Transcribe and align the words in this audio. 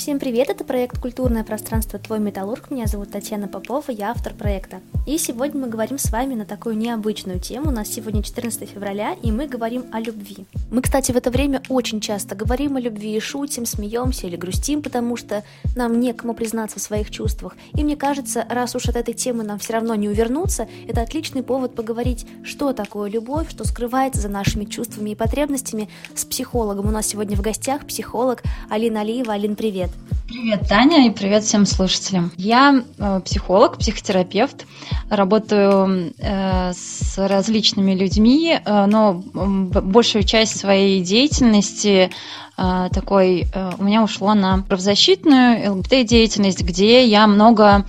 Всем 0.00 0.18
привет, 0.18 0.48
это 0.48 0.64
проект 0.64 0.98
«Культурное 0.98 1.44
пространство. 1.44 1.98
Твой 1.98 2.20
металлург». 2.20 2.70
Меня 2.70 2.86
зовут 2.86 3.10
Татьяна 3.10 3.48
Попова, 3.48 3.90
я 3.90 4.12
автор 4.12 4.32
проекта. 4.32 4.80
И 5.06 5.18
сегодня 5.18 5.60
мы 5.60 5.68
говорим 5.68 5.98
с 5.98 6.10
вами 6.10 6.34
на 6.34 6.46
такую 6.46 6.74
необычную 6.78 7.38
тему. 7.38 7.68
У 7.68 7.70
нас 7.70 7.88
сегодня 7.88 8.22
14 8.22 8.66
февраля, 8.66 9.14
и 9.22 9.30
мы 9.30 9.46
говорим 9.46 9.84
о 9.92 10.00
любви. 10.00 10.46
Мы, 10.70 10.80
кстати, 10.80 11.12
в 11.12 11.16
это 11.16 11.30
время 11.30 11.60
очень 11.68 12.00
часто 12.00 12.34
говорим 12.34 12.76
о 12.76 12.80
любви, 12.80 13.20
шутим, 13.20 13.66
смеемся 13.66 14.26
или 14.26 14.36
грустим, 14.36 14.80
потому 14.80 15.18
что 15.18 15.44
нам 15.76 16.00
некому 16.00 16.32
признаться 16.32 16.78
в 16.78 16.82
своих 16.82 17.10
чувствах. 17.10 17.54
И 17.74 17.84
мне 17.84 17.96
кажется, 17.96 18.46
раз 18.48 18.74
уж 18.74 18.88
от 18.88 18.96
этой 18.96 19.12
темы 19.12 19.44
нам 19.44 19.58
все 19.58 19.74
равно 19.74 19.94
не 19.96 20.08
увернуться, 20.08 20.66
это 20.88 21.02
отличный 21.02 21.42
повод 21.42 21.74
поговорить, 21.74 22.26
что 22.42 22.72
такое 22.72 23.10
любовь, 23.10 23.50
что 23.50 23.64
скрывается 23.64 24.22
за 24.22 24.30
нашими 24.30 24.64
чувствами 24.64 25.10
и 25.10 25.14
потребностями 25.14 25.90
с 26.14 26.24
психологом. 26.24 26.86
У 26.86 26.90
нас 26.90 27.06
сегодня 27.06 27.36
в 27.36 27.42
гостях 27.42 27.86
психолог 27.86 28.42
Алина 28.70 29.02
Алиева. 29.02 29.34
Алин, 29.34 29.56
привет! 29.56 29.89
Привет, 30.30 30.68
Таня, 30.68 31.06
и 31.06 31.10
привет 31.10 31.42
всем 31.42 31.66
слушателям. 31.66 32.30
Я 32.36 32.84
э, 32.98 33.20
психолог, 33.24 33.78
психотерапевт, 33.78 34.64
работаю 35.10 36.14
э, 36.18 36.72
с 36.72 37.18
различными 37.18 37.94
людьми, 37.94 38.58
э, 38.64 38.86
но 38.86 39.14
большую 39.14 40.22
часть 40.22 40.56
своей 40.58 41.02
деятельности 41.02 42.10
такой 42.56 43.46
у 43.78 43.82
меня 43.84 44.02
ушло 44.02 44.34
на 44.34 44.58
правозащитную 44.58 45.72
ЛГБТ-деятельность, 45.76 46.62
где 46.62 47.06
я 47.06 47.26
много 47.26 47.86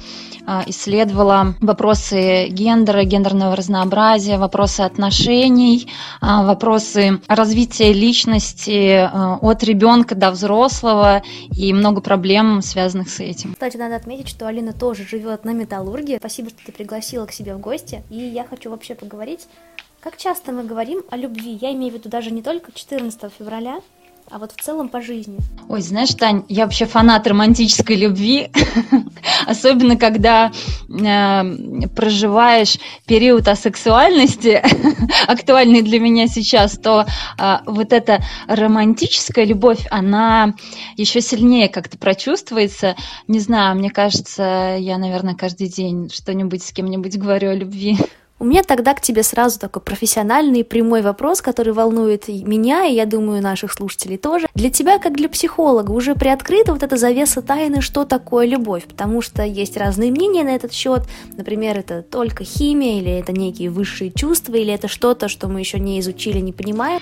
исследовала 0.68 1.56
вопросы 1.62 2.48
гендера, 2.48 3.04
гендерного 3.04 3.56
разнообразия, 3.56 4.38
вопросы 4.38 4.82
отношений, 4.82 5.90
а, 6.20 6.44
вопросы 6.44 7.22
развития 7.28 7.94
личности 7.94 8.96
а, 8.98 9.38
от 9.42 9.64
ребенка 9.64 10.16
до 10.16 10.32
взрослого 10.32 11.22
и 11.56 11.74
много 11.74 12.02
проблем, 12.02 12.62
связанных 12.62 13.10
с 13.10 13.20
этим. 13.20 13.54
Кстати, 13.54 13.78
надо 13.78 13.96
отметить, 13.96 14.30
что 14.30 14.48
Алина 14.48 14.74
тоже 14.74 15.06
живет 15.06 15.46
на 15.46 15.52
металлурге. 15.52 16.18
Спасибо, 16.18 16.50
что 16.50 16.60
ты 16.66 16.72
пригласила 16.72 17.26
к 17.26 17.32
себе 17.32 17.56
в 17.56 17.60
гости. 17.60 18.04
И 18.10 18.18
я 18.18 18.44
хочу 18.44 18.70
вообще 18.70 18.96
поговорить 18.96 19.48
как 20.02 20.18
часто 20.18 20.52
мы 20.52 20.64
говорим 20.64 21.04
о 21.12 21.16
любви? 21.16 21.60
Я 21.62 21.72
имею 21.74 21.92
в 21.92 21.96
виду 21.96 22.10
даже 22.10 22.32
не 22.32 22.42
только 22.42 22.72
14 22.72 23.32
февраля, 23.38 23.82
а 24.32 24.40
вот 24.40 24.54
в 24.54 24.62
целом 24.62 24.88
по 24.88 25.02
жизни. 25.02 25.40
Ой, 25.68 25.82
знаешь, 25.82 26.14
Тань, 26.14 26.46
я 26.48 26.64
вообще 26.64 26.86
фанат 26.86 27.28
романтической 27.28 27.98
любви, 27.98 28.50
особенно 29.46 29.98
когда 29.98 30.52
э, 30.88 31.88
проживаешь 31.94 32.78
период 33.06 33.50
асексуальности, 33.50 34.64
актуальный 35.28 35.82
для 35.82 36.00
меня 36.00 36.28
сейчас, 36.28 36.78
то 36.78 37.06
э, 37.38 37.58
вот 37.66 37.92
эта 37.92 38.24
романтическая 38.48 39.44
любовь, 39.44 39.86
она 39.92 40.54
еще 40.96 41.20
сильнее 41.20 41.68
как-то 41.68 41.98
прочувствуется. 41.98 42.96
Не 43.28 43.40
знаю, 43.40 43.76
мне 43.76 43.90
кажется, 43.90 44.78
я, 44.80 44.98
наверное, 44.98 45.36
каждый 45.36 45.68
день 45.68 46.10
что-нибудь 46.10 46.64
с 46.64 46.72
кем-нибудь 46.72 47.18
говорю 47.18 47.50
о 47.50 47.56
любви. 47.56 47.98
У 48.42 48.44
меня 48.44 48.64
тогда 48.64 48.96
к 48.96 49.02
тебе 49.02 49.22
сразу 49.22 49.60
такой 49.60 49.84
профессиональный 49.84 50.64
прямой 50.64 51.04
вопрос, 51.04 51.44
который 51.44 51.74
волнует 51.74 52.28
меня, 52.28 52.88
и 52.88 52.96
я 52.96 53.06
думаю, 53.06 53.40
наших 53.40 53.72
слушателей 53.72 54.18
тоже. 54.18 54.48
Для 54.56 54.72
тебя, 54.72 54.98
как 54.98 55.16
для 55.16 55.30
психолога, 55.30 55.92
уже 55.92 56.16
приоткрыта 56.16 56.74
вот 56.74 56.82
эта 56.82 56.98
завеса 56.98 57.44
тайны, 57.44 57.82
что 57.82 58.04
такое 58.04 58.48
любовь? 58.48 58.86
Потому 58.86 59.22
что 59.22 59.44
есть 59.44 59.78
разные 59.78 60.10
мнения 60.10 60.44
на 60.44 60.56
этот 60.56 60.74
счет. 60.74 61.04
Например, 61.38 61.78
это 61.78 62.02
только 62.02 62.44
химия, 62.44 62.98
или 62.98 63.12
это 63.12 63.32
некие 63.32 63.70
высшие 63.70 64.10
чувства, 64.10 64.56
или 64.56 64.74
это 64.74 64.88
что-то, 64.88 65.28
что 65.28 65.48
мы 65.48 65.60
еще 65.60 65.78
не 65.78 66.00
изучили, 66.00 66.40
не 66.40 66.52
понимаем. 66.52 67.00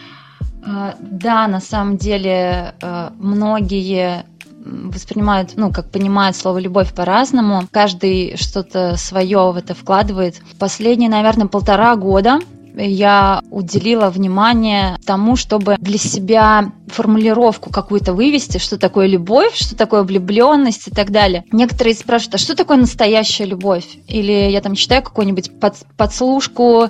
А, 0.61 0.95
да, 0.99 1.47
на 1.47 1.61
самом 1.61 1.95
деле 1.95 2.75
э, 2.81 3.09
многие 3.17 4.25
воспринимают, 4.69 5.53
ну, 5.55 5.71
как 5.71 5.91
понимают 5.91 6.35
слово 6.35 6.59
«любовь» 6.59 6.93
по-разному. 6.93 7.67
Каждый 7.71 8.37
что-то 8.37 8.95
свое 8.97 9.51
в 9.51 9.57
это 9.57 9.73
вкладывает. 9.73 10.41
Последние, 10.57 11.09
наверное, 11.09 11.47
полтора 11.47 11.95
года 11.95 12.39
я 12.79 13.41
уделила 13.51 14.09
внимание 14.09 14.97
тому, 15.05 15.35
чтобы 15.35 15.75
для 15.79 15.97
себя 15.97 16.71
формулировку 16.89 17.69
какую-то 17.71 18.13
вывести, 18.13 18.57
что 18.57 18.77
такое 18.77 19.07
любовь, 19.07 19.55
что 19.55 19.75
такое 19.75 20.03
влюбленность 20.03 20.87
и 20.87 20.91
так 20.91 21.11
далее. 21.11 21.45
Некоторые 21.51 21.95
спрашивают, 21.95 22.35
а 22.35 22.37
что 22.37 22.55
такое 22.55 22.77
настоящая 22.77 23.45
любовь? 23.45 23.85
Или 24.07 24.49
я 24.49 24.61
там 24.61 24.75
читаю 24.75 25.03
какую-нибудь 25.03 25.59
под, 25.59 25.75
подслушку, 25.97 26.89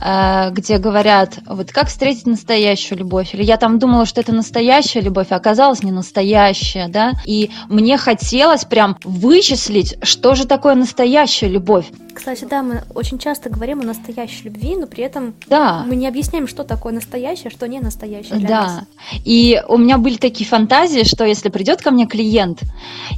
э, 0.00 0.50
где 0.52 0.78
говорят, 0.78 1.38
вот 1.46 1.72
как 1.72 1.88
встретить 1.88 2.26
настоящую 2.26 2.98
любовь? 2.98 3.34
Или 3.34 3.42
я 3.42 3.56
там 3.56 3.78
думала, 3.78 4.06
что 4.06 4.20
это 4.20 4.32
настоящая 4.32 5.00
любовь, 5.00 5.28
а 5.30 5.36
оказалось 5.36 5.82
не 5.82 5.92
настоящая, 5.92 6.88
да? 6.88 7.12
И 7.24 7.50
мне 7.68 7.98
хотелось 7.98 8.64
прям 8.64 8.96
вычислить, 9.04 9.96
что 10.02 10.34
же 10.34 10.46
такое 10.46 10.74
настоящая 10.74 11.48
любовь. 11.48 11.86
Кстати, 12.14 12.44
да, 12.44 12.62
мы 12.62 12.82
очень 12.94 13.18
часто 13.18 13.48
говорим 13.50 13.80
о 13.80 13.84
настоящей 13.84 14.44
любви, 14.44 14.76
но 14.76 14.86
при 14.86 15.04
этом 15.04 15.29
да. 15.48 15.84
мы 15.86 15.96
не 15.96 16.06
объясняем, 16.06 16.46
что 16.48 16.64
такое 16.64 16.92
настоящее, 16.92 17.50
что 17.50 17.66
не 17.68 17.80
настоящее 17.80 18.38
для 18.38 18.48
да. 18.48 18.60
нас. 18.62 18.82
И 19.24 19.62
у 19.68 19.78
меня 19.78 19.98
были 19.98 20.16
такие 20.16 20.48
фантазии, 20.48 21.04
что 21.04 21.24
если 21.24 21.48
придет 21.48 21.82
ко 21.82 21.90
мне 21.90 22.06
клиент 22.06 22.60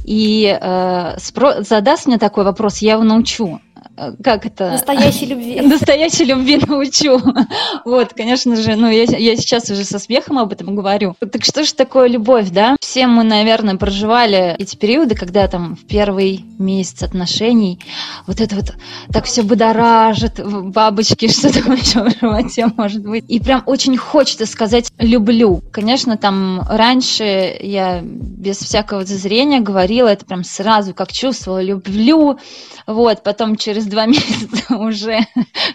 и 0.03 0.57
э, 0.59 1.17
спро- 1.17 1.63
задаст 1.63 2.07
мне 2.07 2.17
такой 2.17 2.43
вопрос, 2.43 2.79
я 2.79 2.93
его 2.93 3.03
научу. 3.03 3.59
Э, 3.95 4.13
как 4.23 4.45
это? 4.45 4.71
Настоящей 4.71 5.25
любви. 5.27 5.61
Настоящей 5.61 6.25
любви 6.25 6.59
научу. 6.67 7.19
Вот, 7.85 8.13
конечно 8.13 8.55
же, 8.55 8.75
ну, 8.75 8.89
я, 8.89 9.03
я 9.03 9.35
сейчас 9.35 9.69
уже 9.69 9.83
со 9.83 9.99
смехом 9.99 10.39
об 10.39 10.51
этом 10.51 10.75
говорю. 10.75 11.15
Так 11.19 11.43
что 11.43 11.63
же 11.63 11.73
такое 11.73 12.07
любовь, 12.07 12.49
да? 12.49 12.75
Все 12.79 13.07
мы, 13.07 13.23
наверное, 13.23 13.75
проживали 13.75 14.55
эти 14.57 14.75
периоды, 14.75 15.15
когда 15.15 15.47
там 15.47 15.75
в 15.75 15.85
первый 15.85 16.45
месяц 16.57 17.03
отношений 17.03 17.79
вот 18.27 18.41
это 18.41 18.55
вот 18.55 18.73
так 19.11 19.25
все 19.25 19.43
будоражит, 19.43 20.39
бабочки, 20.43 21.27
что 21.31 21.53
там 21.53 21.73
еще 21.73 22.03
в 22.03 22.19
животе 22.19 22.67
может 22.77 23.03
быть. 23.03 23.25
И 23.27 23.39
прям 23.39 23.63
очень 23.65 23.97
хочется 23.97 24.45
сказать 24.45 24.91
«люблю». 24.97 25.61
Конечно, 25.71 26.17
там 26.17 26.65
раньше 26.67 27.57
я 27.61 28.01
без 28.03 28.57
всякого 28.57 29.05
зазрения 29.05 29.59
говорила 29.59 30.07
это 30.07 30.25
прям 30.25 30.43
сразу, 30.43 30.93
как 30.93 31.11
чувствовала 31.11 31.61
«люблю», 31.61 32.37
вот, 32.85 33.23
потом 33.23 33.55
через 33.55 33.82
через 33.83 33.85
два 33.85 34.05
месяца 34.07 34.77
уже 34.77 35.19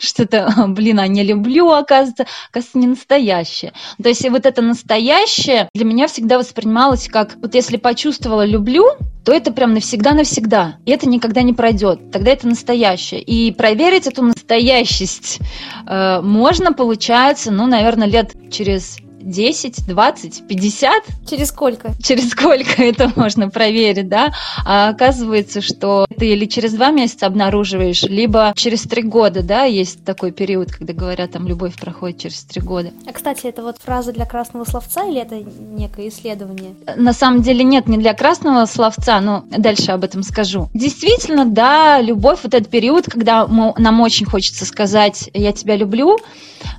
что-то, 0.00 0.52
блин, 0.68 1.00
а 1.00 1.06
не 1.06 1.22
люблю, 1.22 1.70
оказывается, 1.70 2.26
оказывается, 2.50 2.78
не 2.78 2.86
настоящее. 2.86 3.72
То 4.02 4.08
есть 4.08 4.28
вот 4.28 4.46
это 4.46 4.62
настоящее 4.62 5.68
для 5.74 5.84
меня 5.84 6.06
всегда 6.06 6.38
воспринималось 6.38 7.08
как, 7.08 7.36
вот 7.36 7.54
если 7.54 7.76
почувствовала 7.76 8.44
люблю, 8.44 8.84
то 9.24 9.32
это 9.32 9.52
прям 9.52 9.74
навсегда-навсегда. 9.74 10.76
И 10.86 10.90
это 10.90 11.08
никогда 11.08 11.42
не 11.42 11.52
пройдет. 11.52 12.10
Тогда 12.10 12.30
это 12.30 12.48
настоящее. 12.48 13.20
И 13.20 13.52
проверить 13.52 14.06
эту 14.06 14.22
настоящесть 14.22 15.40
э, 15.86 16.20
можно, 16.22 16.72
получается, 16.72 17.50
ну, 17.50 17.66
наверное, 17.66 18.08
лет 18.08 18.32
через 18.50 18.98
10, 19.20 19.86
20, 19.86 20.46
50. 20.46 21.02
Через 21.28 21.48
сколько? 21.48 21.92
Через 22.02 22.30
сколько 22.30 22.82
это 22.82 23.12
можно 23.16 23.50
проверить, 23.50 24.08
да? 24.08 24.32
А 24.64 24.88
оказывается, 24.88 25.60
что 25.60 26.06
ты 26.16 26.28
или 26.28 26.46
через 26.46 26.72
два 26.72 26.90
месяца 26.90 27.26
обнаруживаешь, 27.26 28.02
либо 28.02 28.52
через 28.56 28.82
три 28.82 29.02
года, 29.02 29.42
да, 29.42 29.64
есть 29.64 30.04
такой 30.04 30.32
период, 30.32 30.70
когда 30.72 30.92
говорят, 30.92 31.32
там, 31.32 31.46
любовь 31.46 31.74
проходит 31.76 32.18
через 32.18 32.42
три 32.42 32.60
года. 32.60 32.92
А, 33.08 33.12
кстати, 33.12 33.46
это 33.46 33.62
вот 33.62 33.78
фраза 33.78 34.12
для 34.12 34.26
красного 34.26 34.64
словца 34.64 35.04
или 35.04 35.20
это 35.20 35.36
некое 35.36 36.08
исследование? 36.08 36.74
На 36.96 37.12
самом 37.12 37.42
деле 37.42 37.64
нет, 37.64 37.88
не 37.88 37.98
для 37.98 38.14
красного 38.14 38.66
словца, 38.66 39.20
но 39.20 39.44
дальше 39.50 39.92
об 39.92 40.04
этом 40.04 40.22
скажу. 40.22 40.68
Действительно, 40.74 41.44
да, 41.44 42.00
любовь, 42.00 42.40
вот 42.42 42.54
этот 42.54 42.68
период, 42.70 43.06
когда 43.06 43.46
мы, 43.46 43.74
нам 43.78 44.00
очень 44.00 44.26
хочется 44.26 44.64
сказать 44.64 45.30
«я 45.34 45.52
тебя 45.52 45.76
люблю», 45.76 46.18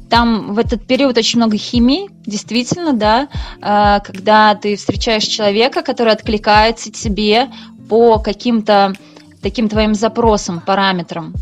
там 0.10 0.54
в 0.54 0.60
этот 0.60 0.86
период 0.86 1.18
очень 1.18 1.38
много 1.38 1.58
химии, 1.58 2.10
действительно, 2.40 2.94
да, 2.94 3.28
а, 3.62 4.00
когда 4.00 4.56
ты 4.56 4.75
встречаешь 4.75 5.24
человека, 5.24 5.81
который 5.81 6.13
откликается 6.13 6.92
тебе 6.92 7.50
по 7.90 8.19
каким-то 8.19 8.94
таким 9.42 9.69
твоим 9.69 9.94
запросам, 9.94 10.60
параметрам. 10.60 11.34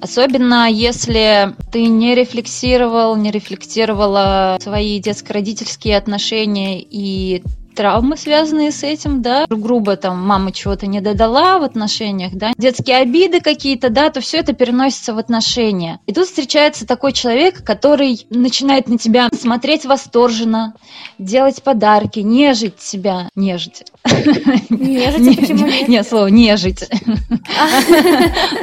Особенно 0.00 0.68
если 0.68 1.54
ты 1.72 1.86
не 1.86 2.14
рефлексировал, 2.14 3.16
не 3.16 3.30
рефлектировала 3.30 4.58
свои 4.60 4.98
детско-родительские 5.00 5.96
отношения 5.96 6.80
и 6.82 7.42
травмы, 7.74 8.16
связанные 8.16 8.70
с 8.70 8.82
этим, 8.82 9.22
да, 9.22 9.46
грубо 9.48 9.96
там 9.96 10.24
мама 10.26 10.52
чего-то 10.52 10.86
не 10.86 11.00
додала 11.00 11.58
в 11.58 11.62
отношениях, 11.62 12.32
да, 12.34 12.52
детские 12.56 12.98
обиды 12.98 13.40
какие-то, 13.40 13.90
да, 13.90 14.10
то 14.10 14.20
все 14.20 14.38
это 14.38 14.52
переносится 14.52 15.14
в 15.14 15.18
отношения. 15.18 16.00
И 16.06 16.12
тут 16.12 16.26
встречается 16.26 16.86
такой 16.86 17.12
человек, 17.12 17.64
который 17.64 18.26
начинает 18.30 18.88
на 18.88 18.98
тебя 18.98 19.28
смотреть 19.38 19.84
восторженно, 19.84 20.74
делать 21.18 21.62
подарки, 21.62 22.20
нежить 22.20 22.80
себя, 22.80 23.28
нежить. 23.34 23.84
Нежить, 24.70 25.40
почему 25.40 25.66
нет? 25.66 25.88
Нет, 25.88 26.08
слово 26.08 26.26
нежить. 26.28 26.88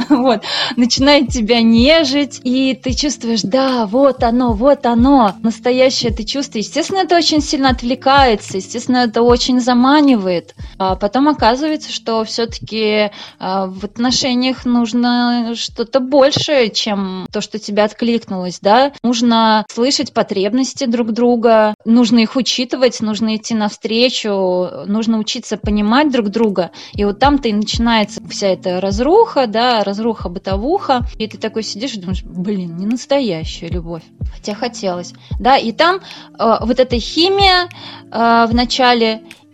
Вот, 0.10 0.44
начинает 0.76 1.30
тебя 1.30 1.62
нежить, 1.62 2.42
и 2.44 2.74
ты 2.82 2.94
чувствуешь, 2.94 3.42
да, 3.42 3.86
вот 3.86 4.24
оно, 4.24 4.54
вот 4.54 4.86
оно, 4.86 5.36
настоящее 5.42 6.12
ты 6.12 6.24
чувствуешь. 6.24 6.66
Естественно, 6.66 7.00
это 7.00 7.18
очень 7.18 7.42
сильно 7.42 7.70
отвлекается, 7.70 8.58
естественно, 8.58 9.01
это 9.04 9.22
очень 9.22 9.60
заманивает. 9.60 10.56
А 10.78 10.96
потом 10.96 11.28
оказывается, 11.28 11.92
что 11.92 12.24
все-таки 12.24 13.12
а, 13.40 13.68
в 13.68 13.84
отношениях 13.84 14.66
нужно 14.66 15.54
что-то 15.56 16.00
большее, 16.00 16.70
чем 16.70 17.28
то, 17.32 17.42
что 17.42 17.60
тебе 17.60 17.84
откликнулось, 17.84 18.60
да. 18.62 18.94
Нужно 19.04 19.66
слышать 19.72 20.14
потребности 20.14 20.86
друг 20.86 21.12
друга, 21.12 21.76
нужно 21.86 22.20
их 22.20 22.36
учитывать, 22.36 23.02
нужно 23.02 23.36
идти 23.36 23.54
навстречу, 23.54 24.70
нужно 24.86 25.18
учиться 25.18 25.58
понимать 25.58 26.12
друг 26.12 26.30
друга. 26.30 26.72
И 26.94 27.06
вот 27.06 27.20
там-то 27.20 27.48
и 27.48 27.54
начинается 27.54 28.22
вся 28.28 28.48
эта 28.48 28.82
разруха, 28.82 29.48
да, 29.48 29.84
разруха-бытовуха. 29.84 31.02
И 31.18 31.28
ты 31.28 31.38
такой 31.38 31.64
сидишь 31.64 31.94
и 31.94 32.00
думаешь, 32.00 32.24
блин, 32.24 32.78
не 32.78 32.86
настоящая 32.86 33.68
любовь. 33.68 34.04
Хотя 34.34 34.54
хотелось. 34.54 35.14
Да, 35.40 35.58
и 35.58 35.72
там 35.72 36.00
э, 36.38 36.58
вот 36.62 36.80
эта 36.80 37.00
химия 37.00 37.70
э, 38.12 38.46
в 38.48 38.54
начале 38.54 38.91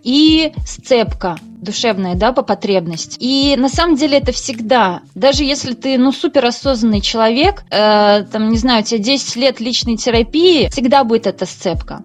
и 0.03 0.51
сцепка 0.65 1.37
душевная, 1.57 2.15
да, 2.15 2.31
по 2.31 2.41
потребности. 2.43 3.17
И 3.19 3.55
на 3.57 3.69
самом 3.69 3.95
деле 3.95 4.17
это 4.17 4.31
всегда, 4.31 5.01
даже 5.15 5.43
если 5.43 5.73
ты, 5.73 5.97
ну, 5.97 6.11
суперосознанный 6.11 7.01
человек, 7.01 7.63
э, 7.69 8.23
там, 8.31 8.49
не 8.49 8.57
знаю, 8.57 8.81
у 8.81 8.85
тебя 8.85 8.99
10 8.99 9.35
лет 9.35 9.59
личной 9.59 9.97
терапии, 9.97 10.69
всегда 10.69 11.03
будет 11.03 11.27
эта 11.27 11.45
сцепка. 11.45 12.03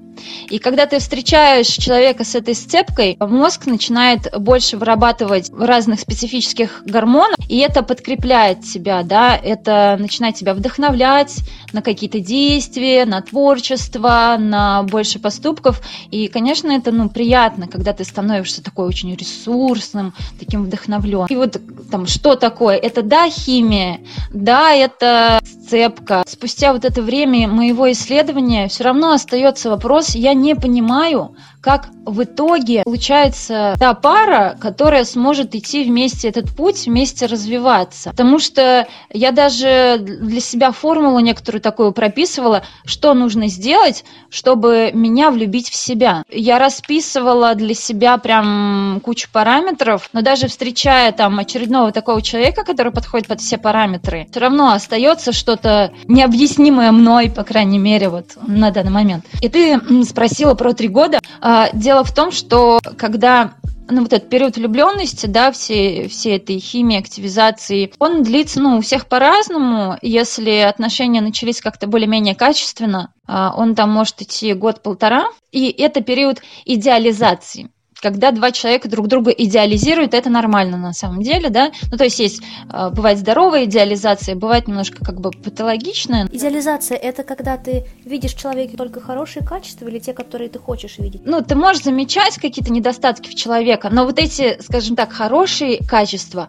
И 0.49 0.59
когда 0.59 0.87
ты 0.87 0.99
встречаешь 0.99 1.67
человека 1.67 2.25
с 2.25 2.35
этой 2.35 2.55
сцепкой, 2.55 3.17
мозг 3.19 3.67
начинает 3.67 4.31
больше 4.39 4.77
вырабатывать 4.77 5.51
разных 5.57 6.01
специфических 6.01 6.83
гормонов, 6.85 7.37
и 7.49 7.59
это 7.59 7.83
подкрепляет 7.83 8.61
тебя, 8.63 9.03
да, 9.03 9.37
это 9.37 9.97
начинает 9.99 10.37
тебя 10.37 10.55
вдохновлять 10.55 11.39
на 11.73 11.83
какие-то 11.83 12.21
действия, 12.21 13.05
на 13.05 13.23
творчество, 13.23 14.37
на 14.39 14.83
больше 14.83 15.19
поступков. 15.19 15.81
И, 16.11 16.29
конечно, 16.29 16.71
это, 16.71 16.93
ну, 16.93 17.09
приятно, 17.09 17.67
когда 17.69 17.93
ты 17.93 18.05
становишься 18.05 18.63
такой 18.63 18.87
очень 18.87 19.15
ресурсным, 19.43 20.15
таким 20.39 20.65
вдохновленным. 20.65 21.27
И 21.29 21.37
вот 21.37 21.61
там, 21.91 22.06
что 22.06 22.37
такое? 22.37 22.77
Это, 22.77 23.03
да, 23.03 23.29
химия, 23.29 24.00
да, 24.33 24.73
это 24.73 25.41
сцепка. 25.44 26.23
Спустя 26.27 26.73
вот 26.73 26.85
это 26.85 27.03
время 27.03 27.49
моего 27.49 27.91
исследования 27.93 28.69
все 28.69 28.85
равно 28.85 29.12
остается 29.12 29.71
вопрос, 29.71 30.15
я 30.15 30.35
не 30.35 30.55
понимаю, 30.55 31.35
как 31.62 31.88
в 32.05 32.25
итоге 32.25 32.82
получается 32.82 33.76
та 33.79 33.94
пара, 33.94 34.56
которая 34.61 35.05
сможет 35.05 35.55
идти 35.55 35.85
вместе 35.85 36.29
этот 36.29 36.50
путь, 36.50 36.87
вместе 36.87 37.26
развиваться. 37.26 38.11
Потому 38.11 38.41
что 38.41 38.88
я 39.12 39.31
даже 39.31 39.99
для 40.00 40.41
себя 40.41 40.73
формулу 40.73 41.20
некоторую 41.20 41.62
такую 41.62 41.93
прописывала, 41.93 42.64
что 42.85 43.14
нужно 43.14 43.47
сделать, 43.47 44.05
чтобы 44.29 44.91
меня 44.93 45.31
влюбить 45.31 45.70
в 45.70 45.76
себя. 45.76 46.25
Я 46.29 46.59
расписывала 46.59 47.55
для 47.55 47.75
себя 47.75 48.19
прям 48.19 49.00
кучу 49.05 49.29
параметров, 49.32 50.11
но 50.12 50.23
даже 50.23 50.49
встречая 50.49 51.12
там 51.12 51.38
очередного 51.38 51.93
такого 51.93 52.20
человека, 52.23 52.65
который 52.65 52.93
подходит 52.93 53.29
под 53.29 53.41
все 53.41 53.56
параметры, 53.56 54.26
все 54.31 54.41
равно 54.41 54.73
остается 54.73 55.32
что-то 55.32 55.93
необъяснимое 56.08 56.91
мной, 56.91 57.31
по 57.31 57.44
крайней 57.44 57.79
мере, 57.79 58.08
вот 58.08 58.26
на 58.47 58.73
данный 58.73 58.91
момент. 58.91 59.25
И 59.41 59.49
ты 59.49 59.81
спросила 60.05 60.55
про 60.55 60.73
три 60.73 60.88
года. 60.88 61.20
А, 61.55 61.69
дело 61.75 62.03
в 62.03 62.15
том, 62.15 62.31
что 62.31 62.81
когда 62.97 63.53
ну, 63.91 64.01
вот 64.01 64.15
этот 64.15 64.31
период 64.31 64.57
влюбленности, 64.57 65.27
да, 65.27 65.53
все, 65.53 66.09
все 66.09 66.37
этой 66.37 66.59
химии, 66.59 66.99
активизации, 66.99 67.93
он 67.99 68.23
длится, 68.23 68.59
ну, 68.59 68.79
у 68.79 68.81
всех 68.81 69.07
по-разному. 69.07 69.99
Если 70.01 70.51
отношения 70.51 71.21
начались 71.21 71.61
как-то 71.61 71.87
более-менее 71.87 72.35
качественно, 72.35 73.13
а, 73.27 73.53
он 73.55 73.75
там 73.75 73.91
может 73.91 74.23
идти 74.23 74.55
год-полтора, 74.55 75.27
и 75.51 75.69
это 75.69 76.01
период 76.01 76.41
идеализации 76.65 77.69
когда 78.03 78.33
два 78.33 78.51
человека 78.51 78.89
друг 78.89 79.07
друга 79.07 79.31
идеализируют, 79.31 80.13
это 80.13 80.29
нормально 80.29 80.77
на 80.77 80.93
самом 80.93 81.23
деле, 81.23 81.51
да. 81.51 81.71
Ну, 81.91 81.97
то 81.97 82.05
есть 82.05 82.19
есть, 82.19 82.43
а, 82.69 82.91
бывает 82.91 83.19
здоровая 83.19 83.65
идеализация, 83.65 84.35
бывает 84.35 84.67
немножко 84.67 85.05
как 85.05 85.21
бы 85.21 85.31
патологичная. 85.31 86.27
Идеализация– 86.31 86.97
это 86.99 87.23
когда 87.23 87.57
ты 87.57 87.87
видишь 88.05 88.35
в 88.35 88.41
человеке 88.41 88.77
только 88.77 89.01
хорошие 89.01 89.47
качества 89.47 89.87
или 89.87 90.01
те, 90.01 90.13
которые 90.13 90.51
ты 90.51 90.59
хочешь 90.59 90.99
видеть? 90.99 91.23
Ну, 91.25 91.43
ты 91.43 91.55
можешь 91.55 91.85
замечать 91.85 92.39
какие-то 92.39 92.73
недостатки 92.73 93.31
в 93.31 93.37
человека, 93.37 93.89
но 93.91 94.05
вот 94.05 94.19
эти, 94.19 94.61
скажем 94.61 94.97
так, 94.97 95.13
хорошие 95.13 95.79
качества, 95.79 96.49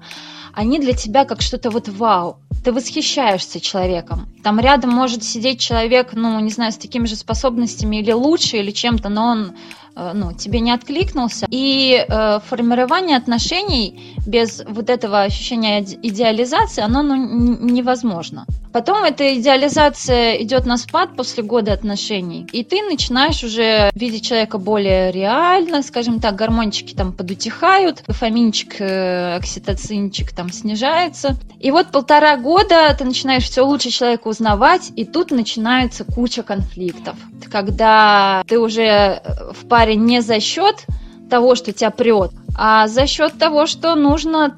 они 0.54 0.80
для 0.80 0.94
тебя 0.94 1.24
как 1.26 1.42
что-то 1.42 1.70
вот 1.70 1.88
вау. 1.88 2.38
Ты 2.64 2.72
восхищаешься 2.72 3.60
человеком. 3.60 4.30
Там 4.42 4.60
рядом 4.60 4.92
может 4.92 5.24
сидеть 5.24 5.60
человек, 5.60 6.14
ну, 6.14 6.40
не 6.40 6.50
знаю, 6.50 6.72
с 6.72 6.78
такими 6.78 7.06
же 7.06 7.16
способностями 7.16 7.98
или 7.98 8.14
лучше, 8.14 8.58
или 8.58 8.72
чем-то, 8.72 9.10
но 9.10 9.26
он 9.26 9.54
ну, 9.95 10.34
тебе 10.34 10.60
не 10.60 10.72
откликнулся. 10.72 11.45
И 11.50 12.06
э, 12.07 12.40
формирование 12.48 13.18
отношений 13.18 14.16
без 14.25 14.63
вот 14.68 14.90
этого 14.90 15.22
ощущения 15.22 15.81
идеализации, 15.81 16.81
оно 16.81 17.04
ну, 17.04 17.16
невозможно. 17.16 18.45
Потом 18.72 19.04
эта 19.04 19.40
идеализация 19.40 20.42
идет 20.42 20.66
на 20.66 20.78
спад 20.78 21.16
после 21.16 21.44
года 21.44 21.74
отношений, 21.74 22.48
и 22.51 22.63
ты 22.63 22.81
начинаешь 22.81 23.44
уже 23.44 23.92
видеть 23.94 24.25
человека 24.25 24.57
более 24.57 25.12
реально, 25.12 25.84
скажем 25.84 26.19
так, 26.19 26.36
гормончики 26.36 26.95
там 26.95 27.13
подутихают, 27.13 28.04
дофаминчик, 28.07 28.81
э, 28.81 29.36
окситоцинчик 29.36 30.31
там 30.31 30.51
снижается. 30.51 31.36
И 31.60 31.69
вот 31.69 31.92
полтора 31.92 32.36
года 32.38 32.95
ты 32.98 33.06
начинаешь 33.06 33.44
все 33.44 33.62
лучше 33.62 33.92
человека 33.92 34.28
узнавать, 34.28 34.92
и 34.95 35.06
тут 35.06 35.30
начинается 35.30 36.04
куча 36.04 36.42
конфликтов. 36.42 37.16
Когда 37.51 38.42
ты 38.48 38.57
уже 38.57 39.22
в 39.54 39.68
паре 39.68 39.82
паре 39.83 39.95
не 39.97 40.21
за 40.21 40.39
счет 40.39 40.85
того, 41.30 41.56
что 41.56 41.74
тебя 41.74 41.89
прет, 41.89 42.31
а 42.57 42.88
за 42.88 43.06
счет 43.06 43.38
того, 43.38 43.65
что 43.65 43.95
нужно 43.95 44.50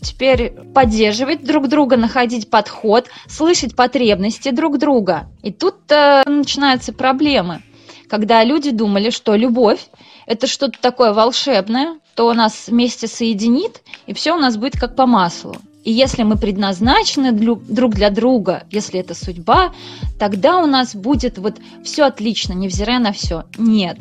теперь 0.00 0.52
поддерживать 0.74 1.44
друг 1.44 1.68
друга, 1.68 1.98
находить 1.98 2.48
подход, 2.48 3.08
слышать 3.26 3.76
потребности 3.76 4.50
друг 4.50 4.78
друга. 4.78 5.28
И 5.42 5.52
тут 5.52 5.76
начинаются 5.90 6.94
проблемы, 6.94 7.62
когда 8.08 8.42
люди 8.42 8.70
думали, 8.70 9.10
что 9.10 9.34
любовь 9.34 9.86
это 10.24 10.46
что-то 10.46 10.78
такое 10.80 11.12
волшебное, 11.12 11.98
то 12.14 12.32
нас 12.32 12.68
вместе 12.68 13.06
соединит, 13.06 13.82
и 14.06 14.14
все 14.14 14.34
у 14.34 14.38
нас 14.38 14.56
будет 14.56 14.80
как 14.80 14.96
по 14.96 15.06
маслу. 15.06 15.56
И 15.88 15.90
если 15.90 16.22
мы 16.22 16.36
предназначены 16.36 17.32
друг 17.32 17.94
для 17.94 18.10
друга, 18.10 18.64
если 18.70 19.00
это 19.00 19.14
судьба, 19.14 19.72
тогда 20.18 20.58
у 20.58 20.66
нас 20.66 20.94
будет 20.94 21.38
вот 21.38 21.56
все 21.82 22.02
отлично, 22.04 22.52
невзирая 22.52 22.98
на 22.98 23.12
все. 23.12 23.44
Нет. 23.56 23.96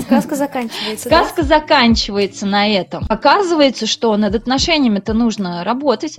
Сказка 0.00 0.34
заканчивается. 0.34 1.08
Сказка 1.10 1.42
да? 1.42 1.48
заканчивается 1.48 2.46
на 2.46 2.66
этом. 2.66 3.04
Оказывается, 3.10 3.86
что 3.86 4.16
над 4.16 4.34
отношениями-то 4.34 5.12
нужно 5.12 5.62
работать. 5.62 6.16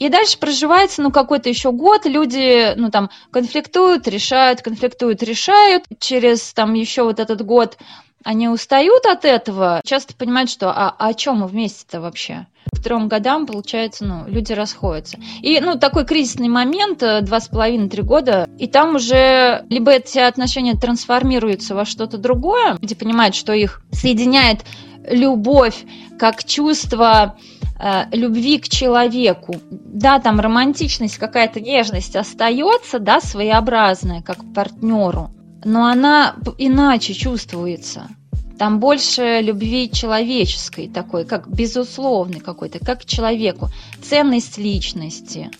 И 0.00 0.08
дальше 0.08 0.36
проживается, 0.36 1.00
ну, 1.00 1.12
какой-то 1.12 1.48
еще 1.48 1.70
год, 1.70 2.04
люди, 2.04 2.74
ну, 2.74 2.90
там, 2.90 3.10
конфликтуют, 3.30 4.08
решают, 4.08 4.62
конфликтуют, 4.62 5.22
решают. 5.22 5.84
Через, 6.00 6.52
там, 6.54 6.74
еще 6.74 7.04
вот 7.04 7.20
этот 7.20 7.42
год 7.42 7.78
они 8.26 8.48
устают 8.48 9.06
от 9.06 9.24
этого, 9.24 9.80
часто 9.84 10.12
понимают, 10.14 10.50
что 10.50 10.70
а, 10.70 10.92
а 10.98 11.08
о 11.08 11.14
чем 11.14 11.38
мы 11.38 11.46
вместе-то 11.46 12.00
вообще? 12.00 12.48
К 12.74 12.82
трем 12.82 13.06
годам, 13.06 13.46
получается, 13.46 14.04
ну, 14.04 14.24
люди 14.26 14.52
расходятся. 14.52 15.18
И, 15.42 15.60
ну, 15.60 15.78
такой 15.78 16.04
кризисный 16.04 16.48
момент, 16.48 17.04
э, 17.04 17.20
два 17.20 17.38
с 17.38 17.46
половиной-три 17.46 18.02
года, 18.02 18.48
и 18.58 18.66
там 18.66 18.96
уже 18.96 19.64
либо 19.70 19.92
эти 19.92 20.18
отношения 20.18 20.74
трансформируются 20.74 21.76
во 21.76 21.84
что-то 21.84 22.18
другое, 22.18 22.76
где 22.82 22.96
понимают, 22.96 23.36
что 23.36 23.52
их 23.52 23.82
соединяет 23.92 24.64
любовь 25.08 25.84
как 26.18 26.42
чувство 26.42 27.36
э, 27.78 28.06
любви 28.10 28.58
к 28.58 28.68
человеку. 28.68 29.54
Да, 29.70 30.18
там 30.18 30.40
романтичность, 30.40 31.18
какая-то 31.18 31.60
нежность 31.60 32.16
остается, 32.16 32.98
да, 32.98 33.20
своеобразная, 33.20 34.22
как 34.22 34.38
партнеру 34.52 35.30
но 35.66 35.86
она 35.86 36.36
иначе 36.58 37.12
чувствуется. 37.12 38.08
Там 38.56 38.78
больше 38.78 39.40
любви 39.42 39.90
человеческой 39.90 40.88
такой, 40.88 41.24
как 41.24 41.48
безусловный 41.48 42.40
какой-то, 42.40 42.78
как 42.78 43.02
к 43.02 43.04
человеку. 43.04 43.68
Ценность 44.00 44.58
личности. 44.58 45.50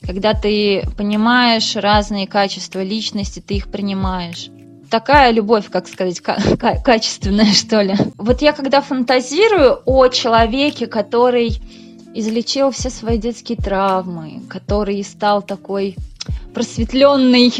Когда 0.00 0.34
ты 0.34 0.84
понимаешь 0.96 1.74
разные 1.74 2.28
качества 2.28 2.82
личности, 2.82 3.40
ты 3.40 3.54
их 3.54 3.66
принимаешь. 3.66 4.50
Такая 4.88 5.32
любовь, 5.32 5.68
как 5.68 5.88
сказать, 5.88 6.20
качественная, 6.20 7.52
что 7.52 7.82
ли. 7.82 7.96
Вот 8.16 8.42
я 8.42 8.52
когда 8.52 8.80
фантазирую 8.80 9.82
о 9.84 10.06
человеке, 10.08 10.86
который 10.86 11.58
излечил 12.18 12.70
все 12.70 12.90
свои 12.90 13.18
детские 13.18 13.58
травмы, 13.58 14.42
который 14.48 15.02
стал 15.04 15.42
такой 15.42 15.96
просветленный 16.54 17.52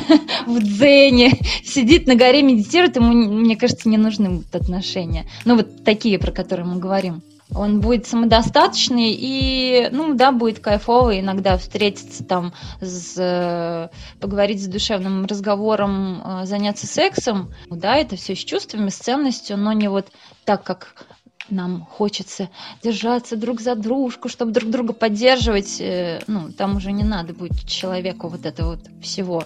в 0.46 0.58
дзене, 0.60 1.38
сидит 1.62 2.06
на 2.06 2.14
горе, 2.14 2.42
медитирует, 2.42 2.96
ему, 2.96 3.12
мне 3.12 3.56
кажется, 3.56 3.88
не 3.88 3.98
нужны 3.98 4.30
будут 4.30 4.54
отношения. 4.54 5.26
Ну, 5.44 5.56
вот 5.56 5.84
такие, 5.84 6.18
про 6.18 6.32
которые 6.32 6.66
мы 6.66 6.76
говорим. 6.76 7.22
он 7.54 7.80
будет 7.80 8.06
самодостаточный 8.06 9.14
и, 9.18 9.88
ну, 9.92 10.14
да, 10.14 10.32
будет 10.32 10.60
кайфово 10.60 11.20
иногда 11.20 11.58
встретиться 11.58 12.24
там, 12.24 12.54
с, 12.80 13.90
поговорить 14.18 14.62
с 14.62 14.66
душевным 14.66 15.26
разговором, 15.26 16.22
э, 16.24 16.46
заняться 16.46 16.86
сексом. 16.86 17.52
Да, 17.68 17.96
это 17.96 18.16
все 18.16 18.34
с 18.34 18.38
чувствами, 18.38 18.88
с 18.88 18.96
ценностью, 18.96 19.58
но 19.58 19.72
не 19.72 19.88
вот 19.88 20.06
так, 20.46 20.64
как 20.64 20.94
нам 21.50 21.86
хочется 21.90 22.48
держаться 22.82 23.36
друг 23.36 23.60
за 23.60 23.74
дружку, 23.74 24.28
чтобы 24.28 24.52
друг 24.52 24.70
друга 24.70 24.92
поддерживать, 24.92 25.80
э, 25.80 26.20
ну, 26.26 26.52
там 26.52 26.76
уже 26.76 26.92
не 26.92 27.04
надо 27.04 27.32
будет 27.32 27.66
человеку 27.66 28.28
вот 28.28 28.46
это 28.46 28.64
вот 28.64 28.80
всего. 29.02 29.44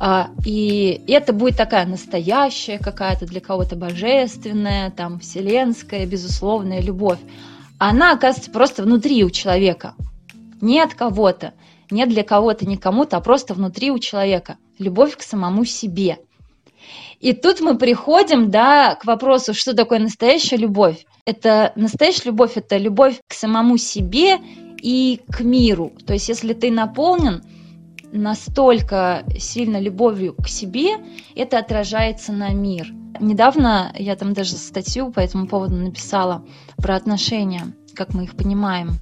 А, 0.00 0.30
и 0.44 1.02
это 1.08 1.32
будет 1.32 1.56
такая 1.56 1.86
настоящая 1.86 2.78
какая-то 2.78 3.26
для 3.26 3.40
кого-то 3.40 3.76
божественная, 3.76 4.90
там, 4.90 5.20
вселенская, 5.20 6.06
безусловная 6.06 6.80
любовь. 6.80 7.18
Она, 7.78 8.12
оказывается, 8.12 8.50
просто 8.50 8.82
внутри 8.82 9.24
у 9.24 9.30
человека. 9.30 9.94
Не 10.60 10.80
от 10.80 10.94
кого-то, 10.94 11.54
не 11.90 12.06
для 12.06 12.22
кого-то, 12.22 12.66
не 12.66 12.76
кому-то, 12.76 13.16
а 13.16 13.20
просто 13.20 13.54
внутри 13.54 13.90
у 13.90 13.98
человека. 13.98 14.56
Любовь 14.78 15.16
к 15.16 15.22
самому 15.22 15.64
себе– 15.64 16.18
и 17.20 17.34
тут 17.34 17.60
мы 17.60 17.76
приходим, 17.76 18.50
да, 18.50 18.94
к 18.94 19.04
вопросу, 19.04 19.52
что 19.52 19.74
такое 19.74 19.98
настоящая 19.98 20.56
любовь. 20.56 21.04
Это 21.26 21.72
настоящая 21.76 22.30
любовь, 22.30 22.52
это 22.56 22.78
любовь 22.78 23.20
к 23.28 23.34
самому 23.34 23.76
себе 23.76 24.38
и 24.80 25.20
к 25.30 25.40
миру. 25.40 25.92
То 26.06 26.14
есть, 26.14 26.30
если 26.30 26.54
ты 26.54 26.70
наполнен 26.70 27.42
настолько 28.10 29.24
сильно 29.38 29.78
любовью 29.78 30.34
к 30.34 30.48
себе, 30.48 30.96
это 31.36 31.58
отражается 31.58 32.32
на 32.32 32.50
мир. 32.50 32.88
Недавно 33.20 33.92
я 33.98 34.16
там 34.16 34.32
даже 34.32 34.52
статью 34.52 35.12
по 35.12 35.20
этому 35.20 35.46
поводу 35.46 35.76
написала 35.76 36.42
про 36.78 36.96
отношения, 36.96 37.74
как 37.94 38.14
мы 38.14 38.24
их 38.24 38.34
понимаем. 38.34 38.92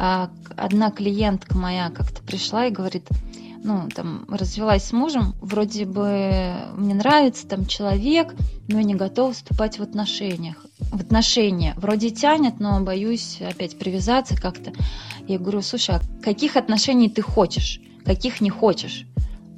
А, 0.00 0.30
одна 0.56 0.90
клиентка 0.90 1.56
моя 1.56 1.90
как-то 1.90 2.22
пришла 2.22 2.66
и 2.66 2.70
говорит, 2.70 3.06
ну, 3.64 3.88
там, 3.94 4.24
развелась 4.28 4.84
с 4.84 4.92
мужем, 4.92 5.34
вроде 5.40 5.84
бы 5.84 6.54
мне 6.76 6.94
нравится 6.94 7.46
там 7.46 7.66
человек, 7.66 8.34
но 8.68 8.78
я 8.78 8.84
не 8.84 8.94
готова 8.94 9.32
вступать 9.32 9.78
в 9.78 9.82
отношениях. 9.82 10.64
В 10.78 11.00
отношения. 11.00 11.74
Вроде 11.76 12.10
тянет, 12.10 12.60
но 12.60 12.80
боюсь 12.80 13.38
опять 13.40 13.78
привязаться 13.78 14.36
как-то. 14.36 14.72
Я 15.28 15.38
говорю, 15.38 15.62
слушай, 15.62 15.96
а 15.96 16.22
каких 16.22 16.56
отношений 16.56 17.08
ты 17.08 17.22
хочешь? 17.22 17.80
Каких 18.04 18.40
не 18.40 18.50
хочешь? 18.50 19.06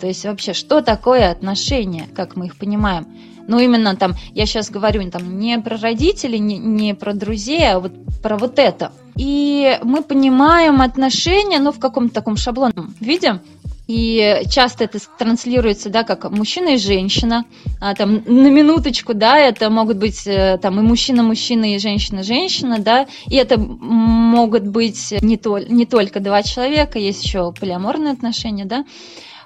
То 0.01 0.07
есть 0.07 0.25
вообще, 0.25 0.53
что 0.53 0.83
такое 0.83 1.31
отношения, 1.31 2.07
как 2.15 2.37
мы 2.37 2.47
их 2.47 2.57
понимаем? 2.57 3.07
Ну, 3.47 3.59
именно 3.59 3.95
там, 3.97 4.15
я 4.33 4.47
сейчас 4.47 4.71
говорю 4.71 5.09
там 5.11 5.39
не 5.39 5.59
про 5.59 5.77
родителей, 5.77 6.39
не, 6.39 6.59
не 6.59 6.95
про 6.95 7.15
друзей, 7.15 7.73
а 7.73 7.81
вот 7.81 7.93
про 8.23 8.37
вот 8.37 8.59
это. 8.59 8.93
И 9.17 9.79
мы 9.83 10.03
понимаем 10.03 10.81
отношения, 10.81 11.59
ну, 11.59 11.73
в 11.73 11.79
каком-то 11.79 12.15
таком 12.15 12.37
шаблонном 12.37 12.95
виде, 13.01 13.41
и 13.87 14.43
часто 14.51 14.85
это 14.85 14.99
транслируется, 15.19 15.91
да, 15.91 16.05
как 16.05 16.31
мужчина 16.31 16.71
и 16.71 16.79
женщина, 16.79 17.45
а, 17.81 17.95
там, 17.95 18.23
на 18.27 18.49
минуточку, 18.49 19.13
да, 19.13 19.39
это 19.39 19.69
могут 19.69 19.99
быть 19.99 20.27
э, 20.27 20.59
там 20.61 20.81
и 20.81 20.83
мужчина-мужчина, 20.83 21.75
и 21.75 21.79
женщина-женщина, 21.79 22.79
да, 22.79 23.07
и 23.27 23.37
это 23.37 23.59
могут 23.59 24.67
быть 24.67 25.13
не, 25.21 25.37
то, 25.37 25.59
не 25.59 25.85
только 25.85 26.21
два 26.21 26.43
человека, 26.43 26.99
есть 26.99 27.23
еще 27.25 27.53
полиаморные 27.53 28.15
отношения, 28.15 28.65
да, 28.65 28.85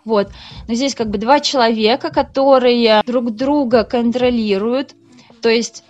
вот. 0.04 0.30
Но 0.68 0.74
здесь 0.74 0.94
как 0.94 1.10
бы 1.10 1.18
два 1.18 1.40
человека, 1.40 2.10
которые 2.10 3.02
друг 3.04 3.34
друга 3.34 3.82
контролируют, 3.82 4.94
то 5.42 5.48
есть 5.48 5.82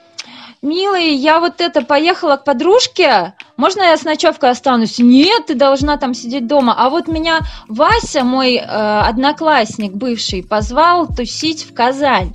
милый, 0.63 1.15
я 1.15 1.41
вот 1.41 1.61
это 1.61 1.83
поехала 1.83 2.37
к 2.37 2.45
подружке, 2.45 3.35
можно 3.57 3.83
я 3.83 3.97
с 3.97 4.05
ночевкой 4.05 4.51
останусь? 4.51 4.99
Нет, 4.99 5.47
ты 5.47 5.55
должна 5.55 5.97
там 5.97 6.15
сидеть 6.15 6.47
дома. 6.47 6.75
А 6.77 6.91
вот 6.91 7.09
меня 7.09 7.41
Вася, 7.69 8.25
мой 8.25 8.57
э, 8.57 8.61
одноклассник 8.61 9.93
бывший, 9.93 10.43
позвал 10.43 11.09
тусить 11.09 11.65
в 11.65 11.75
Казань. 11.75 12.33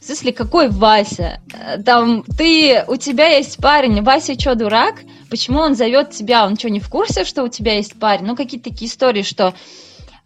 В 0.00 0.04
смысле, 0.04 0.32
какой 0.32 0.68
Вася? 0.68 1.40
Э, 1.52 1.82
там, 1.82 2.22
ты, 2.22 2.84
у 2.88 2.96
тебя 2.96 3.26
есть 3.36 3.58
парень, 3.58 4.02
Вася 4.02 4.38
что, 4.38 4.54
дурак? 4.54 5.02
Почему 5.28 5.60
он 5.60 5.74
зовет 5.74 6.10
тебя? 6.10 6.46
Он 6.46 6.58
что, 6.58 6.70
не 6.70 6.80
в 6.80 6.88
курсе, 6.88 7.24
что 7.24 7.42
у 7.42 7.48
тебя 7.48 7.74
есть 7.74 7.98
парень? 7.98 8.24
Ну, 8.24 8.36
какие-то 8.36 8.70
такие 8.70 8.90
истории, 8.90 9.22
что 9.22 9.54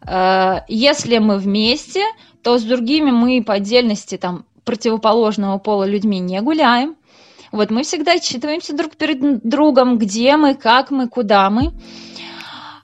э, 0.07 0.61
если 0.69 1.19
мы 1.19 1.39
вместе, 1.39 2.05
то 2.43 2.59
с 2.59 2.63
другими 2.63 3.11
мы 3.11 3.43
по 3.43 3.55
отдельности 3.55 4.17
там 4.17 4.45
противоположного 4.65 5.59
пола 5.59 5.85
людьми 5.85 6.21
не 6.21 6.41
гуляем. 6.41 6.97
Вот 7.53 7.71
мы 7.71 7.83
всегда 7.83 8.13
отчитываемся 8.13 8.75
друг 8.75 8.97
перед 8.97 9.47
другом, 9.47 9.99
где 9.99 10.37
мы, 10.37 10.55
как 10.55 10.91
мы, 10.91 11.07
куда 11.09 11.51
мы. 11.51 11.73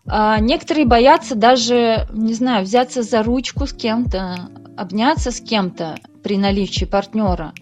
А 0.07 0.39
некоторые 0.41 0.87
боятся 0.87 1.35
даже, 1.35 2.07
не 2.13 2.35
знаю, 2.35 2.65
взяться 2.65 3.03
за 3.03 3.23
ручку 3.23 3.67
с 3.67 3.73
кем-то, 3.73 4.51
обняться 4.77 5.31
с 5.31 5.41
кем-то 5.41 5.97
при 6.23 6.39
наличии 6.39 6.85
партнера, 6.85 7.53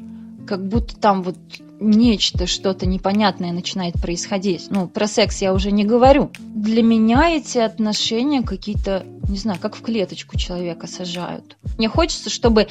как 0.46 0.66
будто 0.66 0.96
там 0.96 1.22
вот 1.22 1.36
нечто, 1.80 2.46
что-то 2.46 2.86
непонятное 2.86 3.52
начинает 3.52 3.94
происходить. 4.00 4.66
Ну, 4.70 4.88
про 4.88 5.06
секс 5.06 5.42
я 5.42 5.52
уже 5.52 5.70
не 5.70 5.84
говорю. 5.84 6.30
Для 6.38 6.82
меня 6.82 7.30
эти 7.30 7.58
отношения 7.58 8.42
какие-то, 8.42 9.04
не 9.28 9.38
знаю, 9.38 9.58
как 9.60 9.76
в 9.76 9.82
клеточку 9.82 10.38
человека 10.38 10.86
сажают. 10.86 11.56
Мне 11.78 11.88
хочется, 11.88 12.30
чтобы 12.30 12.68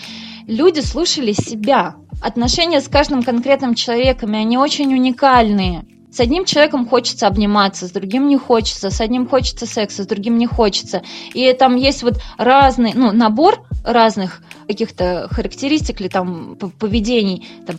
люди 0.48 0.80
слушали 0.80 1.34
себя. 1.34 1.96
Отношения 2.22 2.82
с 2.82 2.88
каждым 2.88 3.24
конкретным 3.24 3.76
человеком, 3.76 4.34
они 4.34 4.58
очень 4.58 4.94
уникальные. 4.94 5.86
С 6.12 6.22
одним 6.22 6.46
человеком 6.46 6.88
хочется 6.88 7.28
обниматься, 7.28 7.88
с 7.88 7.92
другим 7.92 8.30
не 8.30 8.38
хочется, 8.38 8.90
с 8.90 9.02
одним 9.02 9.28
хочется 9.28 9.66
секса, 9.66 10.04
с 10.04 10.08
другим 10.08 10.38
не 10.38 10.48
хочется. 10.48 11.02
И 11.34 11.52
там 11.52 11.76
есть 11.76 12.04
вот 12.04 12.22
разный, 12.38 12.94
ну, 12.96 13.12
набор 13.12 13.66
разных 13.86 14.42
каких-то 14.68 15.28
характеристик 15.32 16.02
или 16.02 16.08
там 16.08 16.58
поведений. 16.80 17.48
Там, 17.66 17.78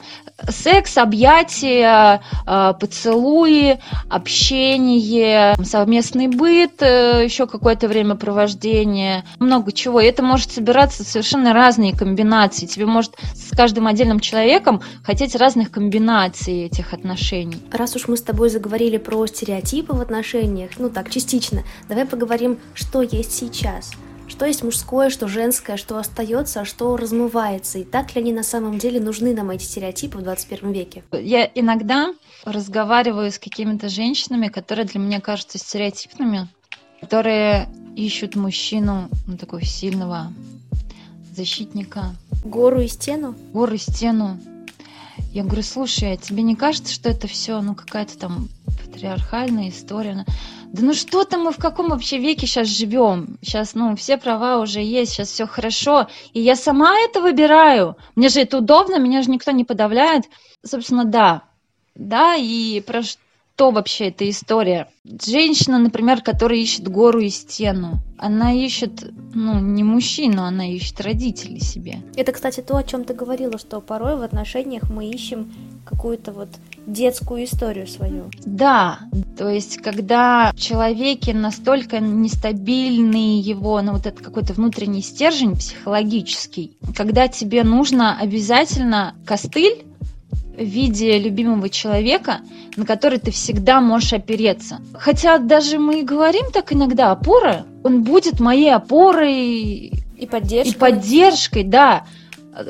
секс, 0.48 0.96
объятия, 0.96 2.22
а, 2.46 2.72
поцелуи, 2.74 3.80
общение, 4.08 5.54
совместный 5.64 6.28
быт, 6.28 6.82
э, 6.82 7.22
еще 7.24 7.46
какое-то 7.46 7.88
времяпровождение, 7.88 9.24
много 9.38 9.72
чего. 9.72 10.00
И 10.00 10.06
это 10.06 10.22
может 10.22 10.52
собираться 10.52 11.04
совершенно 11.04 11.52
разные 11.52 11.96
комбинации. 11.96 12.66
Тебе 12.66 12.86
может 12.86 13.14
с 13.34 13.54
каждым 13.56 13.86
отдельным 13.86 14.20
человеком 14.20 14.82
хотеть 15.02 15.34
разных 15.34 15.70
комбинаций 15.70 16.64
этих 16.64 16.92
отношений. 16.92 17.56
Раз 17.72 17.96
уж 17.96 18.08
мы 18.08 18.16
с 18.16 18.22
тобой 18.22 18.50
заговорили 18.50 18.98
про 18.98 19.26
стереотипы 19.26 19.94
в 19.94 20.00
отношениях, 20.00 20.70
ну 20.78 20.88
так, 20.90 21.10
частично, 21.10 21.62
давай 21.88 22.06
поговорим, 22.06 22.58
что 22.74 23.02
есть 23.02 23.32
сейчас– 23.32 23.92
что 24.36 24.44
есть 24.44 24.62
мужское, 24.62 25.08
что 25.08 25.28
женское, 25.28 25.78
что 25.78 25.96
остается, 25.96 26.60
а 26.60 26.64
что 26.66 26.94
размывается, 26.98 27.78
и 27.78 27.84
так 27.84 28.14
ли 28.14 28.20
они 28.20 28.34
на 28.34 28.42
самом 28.42 28.78
деле 28.78 29.00
нужны 29.00 29.34
нам 29.34 29.48
эти 29.48 29.62
стереотипы 29.62 30.18
в 30.18 30.22
21 30.22 30.72
веке? 30.72 31.02
Я 31.12 31.50
иногда 31.54 32.12
разговариваю 32.44 33.32
с 33.32 33.38
какими-то 33.38 33.88
женщинами, 33.88 34.48
которые 34.48 34.84
для 34.84 35.00
меня 35.00 35.22
кажутся 35.22 35.56
стереотипными, 35.56 36.48
которые 37.00 37.70
ищут 37.96 38.36
мужчину, 38.36 39.08
ну, 39.26 39.38
такого 39.38 39.62
сильного 39.62 40.30
защитника. 41.34 42.14
Гору 42.44 42.82
и 42.82 42.88
стену? 42.88 43.34
Гору 43.54 43.72
и 43.72 43.78
стену. 43.78 44.38
Я 45.32 45.44
говорю, 45.44 45.62
слушай, 45.62 46.12
а 46.12 46.16
тебе 46.18 46.42
не 46.42 46.56
кажется, 46.56 46.92
что 46.92 47.08
это 47.08 47.26
все, 47.26 47.62
ну, 47.62 47.74
какая-то 47.74 48.18
там 48.18 48.50
патриархальная 48.84 49.70
история? 49.70 50.26
Да 50.76 50.82
ну 50.82 50.92
что 50.92 51.24
там 51.24 51.44
мы 51.44 51.52
в 51.52 51.56
каком 51.56 51.88
вообще 51.88 52.18
веке 52.18 52.46
сейчас 52.46 52.68
живем? 52.68 53.38
Сейчас, 53.40 53.74
ну, 53.74 53.96
все 53.96 54.18
права 54.18 54.58
уже 54.58 54.80
есть, 54.80 55.12
сейчас 55.12 55.28
все 55.28 55.46
хорошо. 55.46 56.06
И 56.34 56.40
я 56.40 56.54
сама 56.54 56.98
это 56.98 57.22
выбираю. 57.22 57.96
Мне 58.14 58.28
же 58.28 58.40
это 58.40 58.58
удобно, 58.58 58.98
меня 58.98 59.22
же 59.22 59.30
никто 59.30 59.52
не 59.52 59.64
подавляет. 59.64 60.24
Собственно, 60.62 61.06
да. 61.06 61.44
Да, 61.94 62.34
и 62.34 62.82
про 62.82 63.00
что 63.02 63.70
вообще 63.70 64.08
эта 64.08 64.28
история? 64.28 64.88
Женщина, 65.04 65.78
например, 65.78 66.20
которая 66.20 66.58
ищет 66.58 66.86
гору 66.88 67.20
и 67.20 67.30
стену, 67.30 68.00
она 68.18 68.52
ищет, 68.52 69.02
ну, 69.32 69.58
не 69.58 69.82
мужчину, 69.82 70.42
она 70.42 70.70
ищет 70.70 71.00
родителей 71.00 71.60
себе. 71.60 72.02
Это, 72.16 72.32
кстати, 72.32 72.60
то, 72.60 72.76
о 72.76 72.82
чем 72.82 73.04
ты 73.04 73.14
говорила, 73.14 73.56
что 73.56 73.80
порой 73.80 74.16
в 74.16 74.22
отношениях 74.22 74.90
мы 74.90 75.08
ищем 75.08 75.54
какую-то 75.86 76.32
вот 76.32 76.50
детскую 76.86 77.44
историю 77.44 77.86
свою. 77.86 78.30
Да, 78.44 79.00
то 79.36 79.48
есть 79.48 79.78
когда 79.78 80.52
в 80.52 80.56
человеке 80.58 81.34
настолько 81.34 81.98
нестабильный 81.98 83.40
его, 83.40 83.80
ну 83.82 83.92
вот 83.92 84.06
этот 84.06 84.24
какой-то 84.24 84.52
внутренний 84.54 85.02
стержень 85.02 85.56
психологический, 85.56 86.76
когда 86.96 87.28
тебе 87.28 87.64
нужно 87.64 88.18
обязательно 88.18 89.14
костыль 89.26 89.84
в 90.56 90.64
виде 90.64 91.18
любимого 91.18 91.68
человека, 91.68 92.40
на 92.76 92.86
который 92.86 93.18
ты 93.18 93.30
всегда 93.30 93.80
можешь 93.80 94.12
опереться. 94.12 94.80
Хотя 94.94 95.38
даже 95.38 95.78
мы 95.78 96.02
говорим 96.02 96.50
так 96.52 96.72
иногда, 96.72 97.10
опора, 97.10 97.66
он 97.84 98.04
будет 98.04 98.40
моей 98.40 98.72
опорой 98.72 99.92
и 100.16 100.26
поддержкой. 100.26 100.70
И 100.70 100.74
поддержкой, 100.74 101.64
да. 101.64 102.06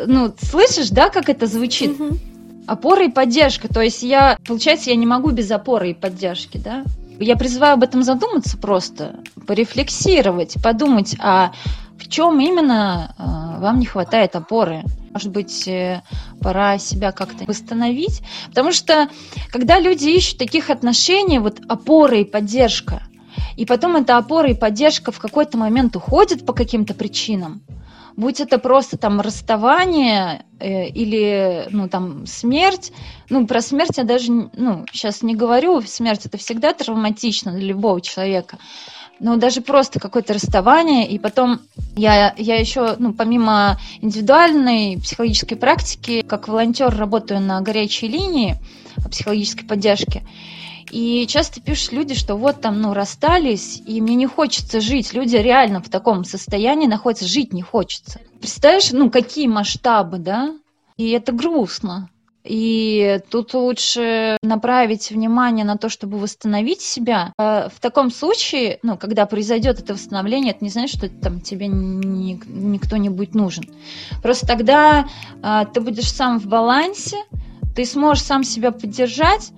Ну, 0.06 0.34
слышишь, 0.40 0.90
да, 0.90 1.10
как 1.10 1.28
это 1.28 1.46
звучит? 1.46 2.00
Угу. 2.00 2.18
Опора 2.66 3.04
и 3.04 3.08
поддержка. 3.08 3.68
То 3.68 3.80
есть 3.80 4.02
я, 4.02 4.38
получается, 4.46 4.90
я 4.90 4.96
не 4.96 5.06
могу 5.06 5.30
без 5.30 5.50
опоры 5.50 5.90
и 5.90 5.94
поддержки, 5.94 6.58
да? 6.58 6.84
Я 7.18 7.36
призываю 7.36 7.74
об 7.74 7.82
этом 7.82 8.02
задуматься 8.02 8.58
просто, 8.58 9.20
порефлексировать, 9.46 10.56
подумать, 10.62 11.16
а 11.18 11.52
в 11.98 12.08
чем 12.08 12.38
именно 12.40 13.14
э, 13.18 13.60
вам 13.60 13.78
не 13.78 13.86
хватает 13.86 14.36
опоры. 14.36 14.84
Может 15.12 15.30
быть, 15.30 15.66
э, 15.66 16.02
пора 16.42 16.78
себя 16.78 17.12
как-то 17.12 17.44
восстановить. 17.46 18.22
Потому 18.48 18.72
что, 18.72 19.08
когда 19.50 19.80
люди 19.80 20.08
ищут 20.08 20.38
таких 20.38 20.68
отношений, 20.68 21.38
вот 21.38 21.60
опора 21.68 22.18
и 22.18 22.24
поддержка, 22.24 23.02
и 23.56 23.64
потом 23.64 23.96
эта 23.96 24.18
опора 24.18 24.50
и 24.50 24.54
поддержка 24.54 25.10
в 25.10 25.18
какой-то 25.18 25.56
момент 25.56 25.96
уходит 25.96 26.44
по 26.44 26.52
каким-то 26.52 26.92
причинам, 26.92 27.62
будь 28.16 28.40
это 28.40 28.58
просто 28.58 28.96
там 28.96 29.20
расставание 29.20 30.44
э, 30.58 30.88
или 30.88 31.66
ну 31.70 31.88
там 31.88 32.26
смерть, 32.26 32.92
ну 33.28 33.46
про 33.46 33.60
смерть 33.60 33.98
я 33.98 34.04
даже 34.04 34.32
ну 34.32 34.84
сейчас 34.92 35.22
не 35.22 35.34
говорю, 35.34 35.80
смерть 35.82 36.26
это 36.26 36.38
всегда 36.38 36.72
травматично 36.72 37.52
для 37.52 37.68
любого 37.68 38.00
человека, 38.00 38.58
но 39.20 39.36
даже 39.36 39.60
просто 39.60 40.00
какое-то 40.00 40.34
расставание, 40.34 41.08
и 41.08 41.18
потом 41.18 41.60
я, 41.96 42.34
я 42.36 42.56
еще, 42.56 42.96
ну, 42.98 43.14
помимо 43.14 43.78
индивидуальной 44.02 44.98
психологической 44.98 45.56
практики, 45.56 46.22
как 46.22 46.48
волонтер 46.48 46.94
работаю 46.94 47.40
на 47.40 47.60
горячей 47.62 48.08
линии 48.08 48.56
психологической 49.10 49.66
поддержки, 49.66 50.22
и 50.90 51.26
часто 51.26 51.60
пишут 51.60 51.92
люди, 51.92 52.14
что 52.14 52.36
вот 52.36 52.60
там, 52.60 52.80
ну, 52.80 52.94
расстались, 52.94 53.82
и 53.86 54.00
мне 54.00 54.14
не 54.14 54.26
хочется 54.26 54.80
жить. 54.80 55.12
Люди 55.14 55.36
реально 55.36 55.82
в 55.82 55.88
таком 55.88 56.24
состоянии 56.24 56.86
находятся, 56.86 57.26
жить 57.26 57.52
не 57.52 57.62
хочется. 57.62 58.20
Представляешь, 58.40 58.92
ну, 58.92 59.10
какие 59.10 59.46
масштабы, 59.46 60.18
да? 60.18 60.54
И 60.96 61.10
это 61.10 61.32
грустно. 61.32 62.10
И 62.46 63.20
тут 63.28 63.54
лучше 63.54 64.36
направить 64.42 65.10
внимание 65.10 65.64
на 65.64 65.76
то, 65.76 65.88
чтобы 65.88 66.18
восстановить 66.18 66.80
себя. 66.80 67.32
А 67.38 67.68
в 67.68 67.80
таком 67.80 68.10
случае, 68.10 68.78
ну, 68.82 68.96
когда 68.96 69.26
произойдет 69.26 69.80
это 69.80 69.94
восстановление, 69.94 70.52
это 70.52 70.64
не 70.64 70.70
значит, 70.70 70.98
что 70.98 71.08
там 71.08 71.40
тебе 71.40 71.66
ни, 71.66 72.40
никто 72.46 72.96
не 72.96 73.08
будет 73.08 73.34
нужен. 73.34 73.64
Просто 74.22 74.46
тогда 74.46 75.08
а, 75.42 75.64
ты 75.64 75.80
будешь 75.80 76.12
сам 76.12 76.38
в 76.38 76.46
балансе, 76.46 77.16
ты 77.74 77.84
сможешь 77.84 78.22
сам 78.22 78.44
себя 78.44 78.70
поддержать, 78.70 79.50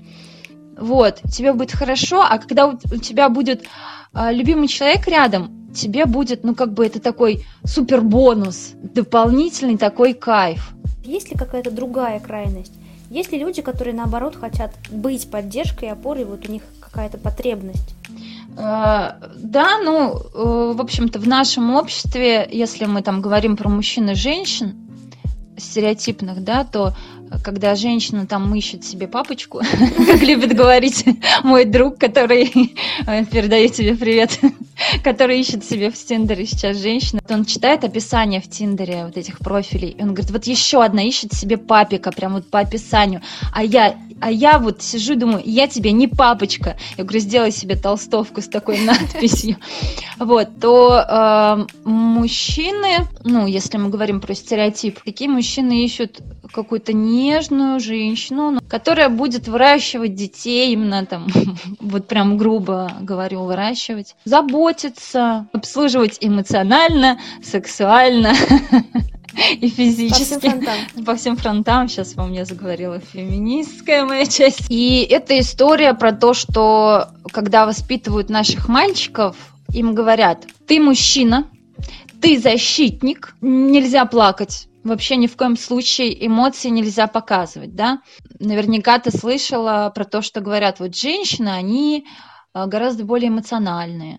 вот, 0.79 1.21
тебе 1.33 1.53
будет 1.53 1.73
хорошо, 1.73 2.23
а 2.23 2.39
когда 2.39 2.67
у, 2.67 2.73
у 2.73 2.97
тебя 2.97 3.29
будет 3.29 3.65
а, 4.13 4.33
любимый 4.33 4.69
человек 4.69 5.07
рядом, 5.07 5.71
тебе 5.75 6.07
будет, 6.07 6.45
ну, 6.45 6.55
как 6.55 6.73
бы 6.73 6.87
это 6.87 7.01
такой 7.01 7.45
супер 7.65 8.01
бонус, 8.01 8.73
дополнительный 8.83 9.77
такой 9.77 10.15
кайф. 10.15 10.73
Есть 11.05 11.31
ли 11.31 11.37
какая-то 11.37 11.71
другая 11.71 12.21
крайность? 12.21 12.73
Есть 13.11 13.33
ли 13.33 13.39
люди, 13.39 13.63
которые 13.63 13.95
наоборот 13.95 14.37
хотят 14.37 14.73
быть 14.91 15.31
поддержкой 15.31 15.91
опорой, 15.91 16.25
вот 16.25 16.49
у 16.49 16.53
них 16.53 16.63
какая-то 16.81 17.19
потребность? 17.19 17.95
А, 18.57 19.19
да, 19.37 19.79
ну, 19.79 20.15
э, 20.15 20.73
в 20.75 20.81
общем-то, 20.81 21.19
в 21.19 21.27
нашем 21.27 21.75
обществе, 21.75 22.47
если 22.51 22.85
мы 22.85 23.03
там 23.03 23.23
говорим 23.23 23.57
про 23.57 23.69
мужчин 23.69 24.11
и 24.11 24.15
женщин, 24.15 24.89
стереотипных, 25.57 26.45
да, 26.45 26.65
то 26.65 26.95
когда 27.43 27.75
женщина 27.75 28.27
там 28.27 28.55
ищет 28.55 28.85
себе 28.85 29.09
папочку, 29.09 29.61
как 30.07 30.23
любит 30.23 30.55
говорить 30.55 31.05
мой 31.43 31.65
друг, 31.65 31.99
который 31.99 32.47
передает 33.31 33.73
тебе 33.75 33.95
привет, 33.95 34.39
который 35.05 35.41
ищет 35.41 35.65
себе 35.65 35.91
в 35.91 35.95
Тиндере 35.95 36.47
сейчас 36.47 36.77
женщину, 36.79 37.21
он 37.29 37.45
читает 37.45 37.85
описание 37.85 38.41
в 38.41 38.49
Тиндере 38.49 39.05
вот 39.05 39.17
этих 39.17 39.39
профилей, 39.39 39.91
и 39.91 40.03
он 40.03 40.09
говорит, 40.15 40.31
вот 40.31 40.45
еще 40.45 40.83
одна 40.83 41.03
ищет 41.03 41.33
себе 41.33 41.57
папика, 41.57 42.13
прям 42.13 42.35
вот 42.35 42.51
по 42.51 42.61
описанию, 42.61 43.23
а 43.53 43.63
я 43.63 43.97
а 44.21 44.31
я 44.31 44.59
вот 44.59 44.83
сижу 44.83 45.15
и 45.15 45.17
думаю, 45.17 45.43
я 45.45 45.69
тебе 45.69 45.93
не 45.93 46.09
папочка. 46.09 46.77
Я 46.97 47.05
говорю, 47.05 47.21
сделай 47.21 47.53
себе 47.53 47.77
толстовку 47.77 48.41
с 48.41 48.49
такой 48.49 48.81
надписью. 48.81 49.57
Вот, 50.19 50.49
то 50.61 50.99
э, 50.99 51.67
мужчины, 51.89 53.07
ну, 53.23 53.47
если 53.47 53.79
мы 53.79 53.89
говорим 53.89 54.21
про 54.21 54.35
стереотип, 54.35 55.01
такие 55.05 55.31
мужчины 55.31 55.85
ищут 55.85 56.19
какую-то 56.53 56.93
нежную 56.93 57.79
женщину, 57.79 58.51
ну, 58.51 58.61
которая 58.69 59.11
будет 59.11 59.47
выращивать 59.47 60.17
детей, 60.17 60.73
именно 60.73 61.07
там, 61.07 61.29
вот 61.81 62.09
прям 62.09 62.37
грубо 62.37 62.91
говорю, 63.01 63.45
выращивать, 63.45 64.17
заботиться, 64.25 65.47
обслуживать 65.53 66.19
эмоционально, 66.21 67.21
сексуально 67.41 68.35
и 69.61 69.69
физически. 69.69 70.35
По 70.35 70.39
всем 70.41 70.41
фронтам. 70.41 71.05
По 71.05 71.15
всем 71.15 71.37
фронтам. 71.37 71.89
Сейчас 71.89 72.15
во 72.15 72.27
мне 72.27 72.45
заговорила 72.45 73.01
феминистская 73.01 74.05
моя 74.05 74.27
часть. 74.27 74.67
И 74.69 75.07
это 75.09 75.39
история 75.39 75.95
про 75.95 76.13
то, 76.13 76.35
что 76.35 77.09
когда 77.33 77.67
воспитывают 77.67 78.31
наших 78.31 78.69
мальчиков, 78.69 79.37
им 79.73 79.95
говорят, 79.95 80.47
ты 80.67 80.81
мужчина, 80.81 81.49
ты 82.21 82.39
защитник, 82.39 83.35
нельзя 83.41 84.05
плакать, 84.07 84.69
вообще 84.83 85.17
ни 85.17 85.27
в 85.27 85.37
коем 85.37 85.57
случае 85.57 86.27
эмоции 86.27 86.69
нельзя 86.69 87.07
показывать, 87.07 87.75
да. 87.75 88.01
Наверняка 88.41 88.99
ты 88.99 89.11
слышала 89.11 89.93
про 89.95 90.05
то, 90.05 90.23
что 90.23 90.41
говорят, 90.41 90.81
вот 90.81 90.97
женщины, 90.97 91.51
они 91.51 92.07
а, 92.53 92.67
гораздо 92.67 93.05
более 93.05 93.29
эмоциональные. 93.29 94.19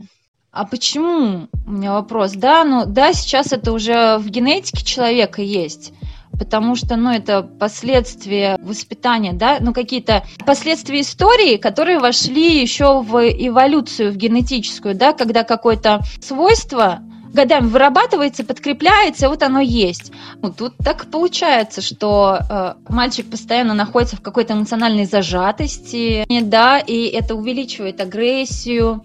А 0.51 0.65
почему? 0.65 1.47
У 1.67 1.71
меня 1.71 1.93
вопрос. 1.93 2.31
Да, 2.33 2.63
ну 2.63 2.85
да, 2.85 3.13
сейчас 3.13 3.53
это 3.53 3.71
уже 3.71 4.17
в 4.17 4.29
генетике 4.29 4.83
человека 4.83 5.41
есть 5.41 5.93
потому 6.38 6.75
что, 6.77 6.95
ну, 6.95 7.12
это 7.12 7.43
последствия 7.43 8.57
воспитания, 8.62 9.33
да, 9.33 9.57
ну, 9.59 9.73
какие-то 9.73 10.23
последствия 10.45 11.01
истории, 11.01 11.57
которые 11.57 11.99
вошли 11.99 12.62
еще 12.62 13.01
в 13.01 13.17
эволюцию, 13.19 14.13
в 14.13 14.15
генетическую, 14.15 14.95
да, 14.95 15.12
когда 15.12 15.43
какое-то 15.43 15.99
свойство 16.21 17.01
годами 17.33 17.67
вырабатывается, 17.67 18.45
подкрепляется, 18.45 19.27
вот 19.27 19.43
оно 19.43 19.59
есть. 19.59 20.13
Ну, 20.41 20.51
тут 20.51 20.75
так 20.77 21.12
получается, 21.12 21.81
что 21.81 22.39
э, 22.49 22.73
мальчик 22.88 23.29
постоянно 23.29 23.73
находится 23.73 24.15
в 24.15 24.21
какой-то 24.21 24.53
эмоциональной 24.53 25.05
зажатости, 25.05 26.25
да, 26.41 26.79
и 26.79 27.05
это 27.07 27.35
увеличивает 27.35 27.99
агрессию, 27.99 29.03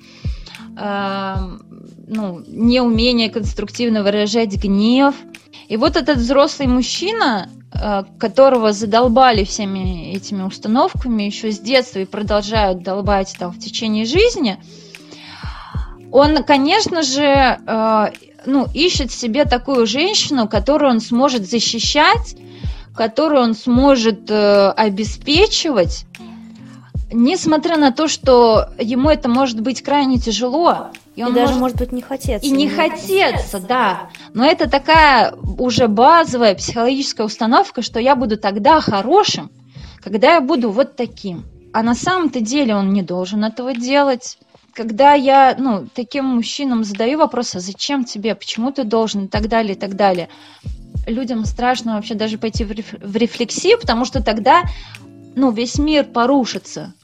э, 0.77 1.37
ну, 2.07 2.43
неумение 2.47 3.31
конструктивно 3.31 4.03
выражать 4.03 4.57
гнев. 4.57 5.15
И 5.69 5.77
вот 5.77 5.97
этот 5.97 6.19
взрослый 6.19 6.69
мужчина, 6.69 7.49
э, 7.73 8.05
которого 8.19 8.73
задолбали 8.73 9.45
всеми 9.45 10.13
этими 10.15 10.43
установками 10.43 11.23
еще 11.25 11.51
с 11.51 11.59
детства 11.59 12.01
и 12.01 12.05
продолжают 12.05 12.83
долбать 12.83 13.35
там 13.39 13.53
в 13.53 13.59
течение 13.59 14.05
жизни– 14.05 14.59
он, 16.15 16.45
конечно 16.45 17.03
же, 17.03 17.25
э, 17.25 18.07
ну, 18.47 18.69
ищет 18.73 19.11
себе 19.11 19.47
такую 19.47 19.85
женщину, 19.85 20.47
которую 20.49 20.93
он 20.93 21.01
сможет 21.01 21.45
защищать, 21.45 22.37
которую 22.95 23.43
он 23.43 23.55
сможет 23.57 24.31
э, 24.31 24.71
обеспечивать, 24.77 26.07
несмотря 27.13 27.77
на 27.77 27.93
то, 27.93 28.09
что 28.09 28.69
ему 28.79 29.11
это 29.11 29.29
может 29.29 29.61
быть 29.61 29.83
крайне 29.83 30.19
тяжело. 30.19 30.89
И, 31.17 31.23
он 31.23 31.33
и 31.33 31.35
даже, 31.35 31.55
может 31.55 31.79
быть, 31.79 31.93
не 31.93 32.03
хотеться. 32.03 32.47
И 32.47 32.51
не, 32.51 32.65
не 32.65 32.71
хотеться, 32.71 33.61
да. 33.61 34.11
Но 34.33 34.45
это 34.45 34.69
такая 34.69 35.35
уже 35.59 35.87
базовая 35.89 36.55
психологическая 36.55 37.27
установка, 37.27 37.83
что 37.83 38.01
я 38.01 38.17
буду 38.17 38.37
тогда 38.37 38.81
хорошим, 38.81 39.51
когда 40.03 40.35
я 40.35 40.41
буду 40.41 40.71
вот 40.71 40.97
таким. 40.97 41.45
А 41.73 41.83
на 41.83 41.95
самом-то 41.95 42.41
деле 42.41 42.75
он 42.75 42.93
не 42.93 43.03
должен 43.03 43.45
этого 43.45 43.75
делать 43.75 44.39
когда 44.75 45.15
я, 45.15 45.55
ну, 45.57 45.87
таким 45.95 46.25
мужчинам 46.25 46.85
задаю 46.85 47.19
вопрос, 47.19 47.55
а 47.55 47.61
зачем 47.61 48.05
тебе, 48.05 48.35
почему 48.35 48.73
ты 48.73 48.83
должен 48.85 49.27
и 49.27 49.29
так 49.29 49.49
далее, 49.49 49.75
и 49.75 49.79
так 49.79 49.95
далее, 49.95 50.29
людям 51.07 51.45
страшно 51.45 51.95
вообще 51.95 52.15
даже 52.15 52.39
пойти 52.39 52.65
в 52.65 53.17
рефлексию, 53.17 53.79
потому 53.79 54.05
что 54.05 54.23
тогда, 54.23 54.63
ну, 55.37 55.51
весь 55.51 55.79
мир 55.79 56.05
порушится. 56.05 56.95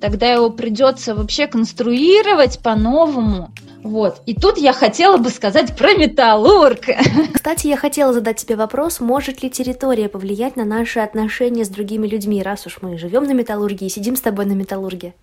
Тогда 0.00 0.30
его 0.30 0.50
придется 0.50 1.14
вообще 1.14 1.46
конструировать 1.46 2.60
по-новому. 2.60 3.50
Вот. 3.82 4.20
И 4.26 4.34
тут 4.34 4.58
я 4.58 4.72
хотела 4.72 5.16
бы 5.16 5.30
сказать 5.30 5.76
про 5.76 5.94
металлург. 5.94 6.80
Кстати, 7.32 7.68
я 7.68 7.76
хотела 7.76 8.12
задать 8.12 8.38
тебе 8.38 8.56
вопрос, 8.56 9.00
может 9.00 9.42
ли 9.42 9.50
территория 9.50 10.08
повлиять 10.08 10.56
на 10.56 10.64
наши 10.64 10.98
отношения 10.98 11.64
с 11.64 11.68
другими 11.68 12.06
людьми, 12.06 12.42
раз 12.42 12.66
уж 12.66 12.78
мы 12.82 12.98
живем 12.98 13.24
на 13.24 13.32
металлургии 13.32 13.86
и 13.86 13.90
сидим 13.90 14.16
с 14.16 14.20
тобой 14.20 14.44
на 14.44 14.52
металлурге? 14.52 15.14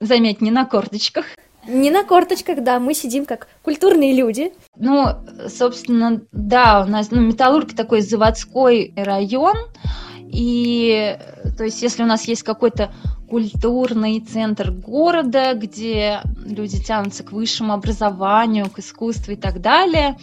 Заметь, 0.00 0.40
не 0.40 0.50
на 0.50 0.64
корточках. 0.64 1.26
Не 1.66 1.90
на 1.90 2.04
корточках, 2.04 2.62
да, 2.62 2.78
мы 2.78 2.94
сидим 2.94 3.26
как 3.26 3.48
культурные 3.62 4.14
люди. 4.14 4.52
Ну, 4.76 5.06
собственно, 5.48 6.22
да, 6.32 6.84
у 6.86 6.90
нас 6.90 7.10
ну, 7.10 7.20
Металлург 7.20 7.74
такой 7.74 8.00
заводской 8.00 8.94
район, 8.96 9.56
и 10.32 11.18
то 11.56 11.64
есть 11.64 11.82
если 11.82 12.02
у 12.02 12.06
нас 12.06 12.26
есть 12.28 12.42
какой-то 12.42 12.92
культурный 13.28 14.20
центр 14.20 14.70
города, 14.70 15.54
где 15.54 16.20
люди 16.44 16.82
тянутся 16.82 17.22
к 17.22 17.32
высшему 17.32 17.72
образованию, 17.72 18.70
к 18.70 18.78
искусству 18.78 19.32
и 19.32 19.36
так 19.36 19.60
далее, 19.60 20.16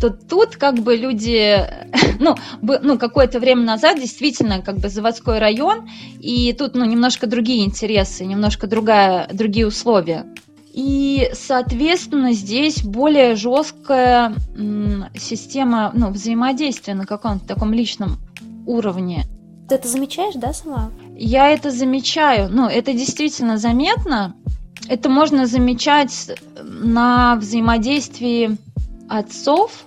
то 0.00 0.10
тут 0.10 0.56
как 0.56 0.80
бы 0.80 0.96
люди, 0.96 1.58
ну, 2.20 2.34
ну 2.60 2.98
какое-то 2.98 3.38
время 3.38 3.62
назад 3.62 4.00
действительно 4.00 4.60
как 4.60 4.78
бы 4.78 4.88
заводской 4.88 5.38
район, 5.38 5.88
и 6.20 6.52
тут, 6.52 6.74
ну, 6.74 6.84
немножко 6.84 7.26
другие 7.26 7.64
интересы, 7.64 8.24
немножко 8.24 8.66
другая, 8.66 9.28
другие 9.32 9.66
условия. 9.66 10.26
И, 10.72 11.30
соответственно, 11.34 12.32
здесь 12.32 12.82
более 12.82 13.36
жесткая 13.36 14.34
система 15.14 15.92
ну, 15.94 16.10
взаимодействия 16.10 16.94
на 16.94 17.04
каком-то 17.04 17.46
таком 17.46 17.72
личном 17.72 18.18
уровне. 18.66 19.24
Ты 19.68 19.76
это 19.76 19.88
замечаешь, 19.88 20.34
да, 20.34 20.52
сама? 20.52 20.90
Я 21.16 21.48
это 21.48 21.70
замечаю. 21.70 22.48
Ну, 22.50 22.66
это 22.68 22.92
действительно 22.92 23.58
заметно. 23.58 24.34
Это 24.88 25.08
можно 25.08 25.46
замечать 25.46 26.32
на 26.62 27.36
взаимодействии 27.36 28.58
отцов 29.08 29.84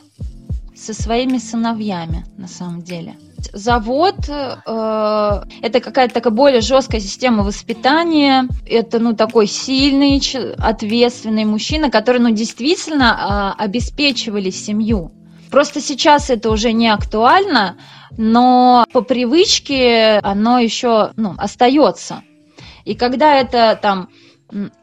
со 0.76 0.94
своими 0.94 1.38
сыновьями, 1.38 2.26
на 2.38 2.48
самом 2.48 2.82
деле. 2.82 3.16
Завод 3.54 4.16
э, 4.28 5.44
это 5.62 5.80
какая-то 5.80 6.14
такая 6.14 6.34
более 6.34 6.62
жесткая 6.62 7.00
система 7.02 7.44
воспитания. 7.44 8.48
Это 8.66 9.00
ну 9.00 9.14
такой 9.14 9.48
сильный, 9.48 10.22
ответственный 10.58 11.46
мужчина, 11.46 11.92
который 11.92 12.20
ну 12.20 12.32
действительно 12.32 13.54
э, 13.60 13.64
обеспечивали 13.64 14.50
семью. 14.50 15.12
Просто 15.52 15.82
сейчас 15.82 16.30
это 16.30 16.50
уже 16.50 16.72
не 16.72 16.90
актуально, 16.90 17.78
но 18.18 18.86
по 18.92 19.02
привычке 19.02 20.20
оно 20.24 20.60
еще 20.60 21.12
ну, 21.16 21.36
остается. 21.38 22.24
И 22.84 22.96
когда 22.96 23.36
это 23.36 23.78
там 23.82 24.10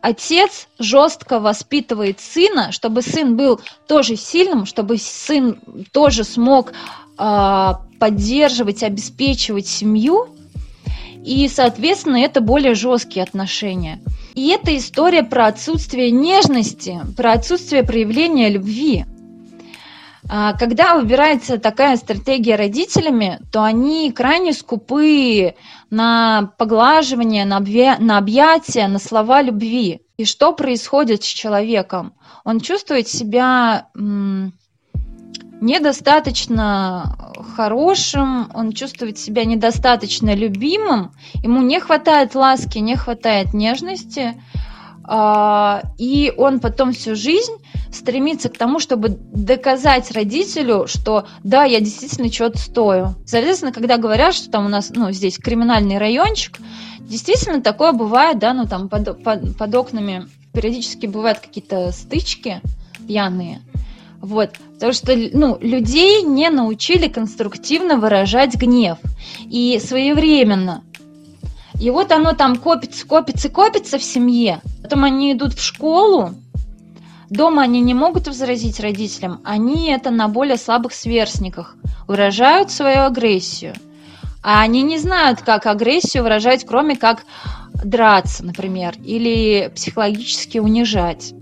отец 0.01 0.69
жестко 0.79 1.41
воспитывает 1.41 2.21
сына, 2.21 2.73
чтобы 2.73 3.03
сын 3.03 3.37
был 3.37 3.61
тоже 3.87 4.17
сильным, 4.17 4.67
чтобы 4.67 4.99
сын 4.99 5.59
тоже 5.93 6.25
смог 6.25 6.73
э, 7.19 7.73
поддерживать, 7.99 8.83
обеспечивать 8.83 9.67
семью, 9.67 10.29
и, 11.25 11.49
соответственно, 11.49 12.17
это 12.17 12.41
более 12.41 12.75
жесткие 12.75 13.23
отношения. 13.23 14.01
И 14.35 14.49
это 14.49 14.77
история 14.77 15.23
про 15.23 15.47
отсутствие 15.47 16.11
нежности, 16.11 17.01
про 17.17 17.33
отсутствие 17.33 17.85
проявления 17.85 18.49
любви. 18.49 19.05
А, 20.29 20.53
когда 20.55 20.95
выбирается 20.95 21.59
такая 21.59 21.97
стратегия 21.97 22.57
родителями, 22.57 23.41
то 23.51 23.63
они 23.65 24.13
крайне 24.13 24.53
скупы 24.53 25.55
на 25.91 26.53
поглаживание, 26.59 27.45
на, 27.45 27.57
объя... 27.57 27.97
на 27.99 28.19
объятия, 28.19 28.87
на 28.89 28.99
слова 28.99 29.43
любви. 29.43 30.03
И 30.17 30.25
что 30.25 30.53
происходит 30.53 31.25
с 31.25 31.27
человеком? 31.27 32.15
Он 32.45 32.61
чувствует 32.61 33.09
себя 33.09 33.89
недостаточно 35.61 37.35
хорошим, 37.57 38.51
он 38.55 38.73
чувствует 38.73 39.19
себя 39.19 39.45
недостаточно 39.45 40.35
любимым, 40.35 41.13
ему 41.43 41.63
не 41.63 41.79
хватает 41.81 42.35
ласки, 42.35 42.79
не 42.79 42.97
хватает 42.97 43.55
нежности, 43.55 44.35
и 45.09 46.33
он 46.37 46.61
потом 46.61 46.93
всю 46.93 47.15
жизнь 47.17 47.53
стремится 47.93 48.49
к 48.49 48.57
тому, 48.57 48.79
чтобы 48.79 49.09
доказать 49.09 50.11
родителю, 50.13 50.87
что 50.87 51.27
да, 51.43 51.65
я 51.65 51.81
действительно 51.81 52.33
что-то 52.33 52.59
стою. 52.59 53.15
Соответственно, 53.27 53.73
когда 53.73 53.99
говорят, 53.99 54.35
что 54.35 54.51
там 54.51 54.67
у 54.67 54.69
нас, 54.69 54.91
ну, 54.95 55.11
здесь 55.13 55.39
криминальный 55.39 55.99
райончик, 55.99 56.59
действительно 57.01 57.61
такое 57.61 57.93
бывает, 57.93 58.39
да, 58.39 58.55
ну, 58.55 58.67
там 58.67 58.89
под, 58.89 59.23
под, 59.23 59.57
под 59.57 59.75
окнами 59.75 60.29
периодически 60.53 61.07
бывают 61.07 61.41
какие-то 61.41 61.93
стычки 61.93 62.61
пьяные, 63.07 63.61
вот, 64.21 64.51
потому 64.75 64.93
что, 64.93 65.15
ну, 65.33 65.59
людей 65.61 66.23
не 66.23 66.49
научили 66.49 67.09
конструктивно 67.09 67.97
выражать 67.97 68.55
гнев 68.55 68.99
и 69.41 69.81
своевременно. 69.85 70.85
И 71.83 71.91
вот 71.91 72.13
оно 72.13 72.33
там 72.33 72.55
копится, 72.55 73.05
копится, 73.05 73.49
копится 73.49 73.99
в 73.99 74.05
семье. 74.05 74.61
Потом 74.85 75.03
они 75.03 75.33
идут 75.33 75.55
в 75.55 75.61
школу, 75.61 76.31
Дома 77.29 77.63
они 77.63 77.81
не 77.81 77.93
могут 77.93 78.29
возразить 78.29 78.79
родителям, 78.79 79.41
они 79.43 79.91
это 79.91 80.11
на 80.11 80.29
более 80.29 80.59
слабых 80.59 80.93
сверстниках, 80.93 81.75
выражают 82.07 82.71
свою 82.71 83.01
агрессию. 83.01 83.75
А 84.45 84.61
они 84.61 84.83
не 84.83 84.99
знают, 84.99 85.41
как 85.41 85.67
агрессию 85.67 86.23
выражать, 86.23 86.65
кроме 86.65 86.95
как 86.95 87.25
драться, 87.83 88.45
например, 88.45 88.95
или 89.03 89.73
психологически 89.75 90.59
унижать. 90.59 91.33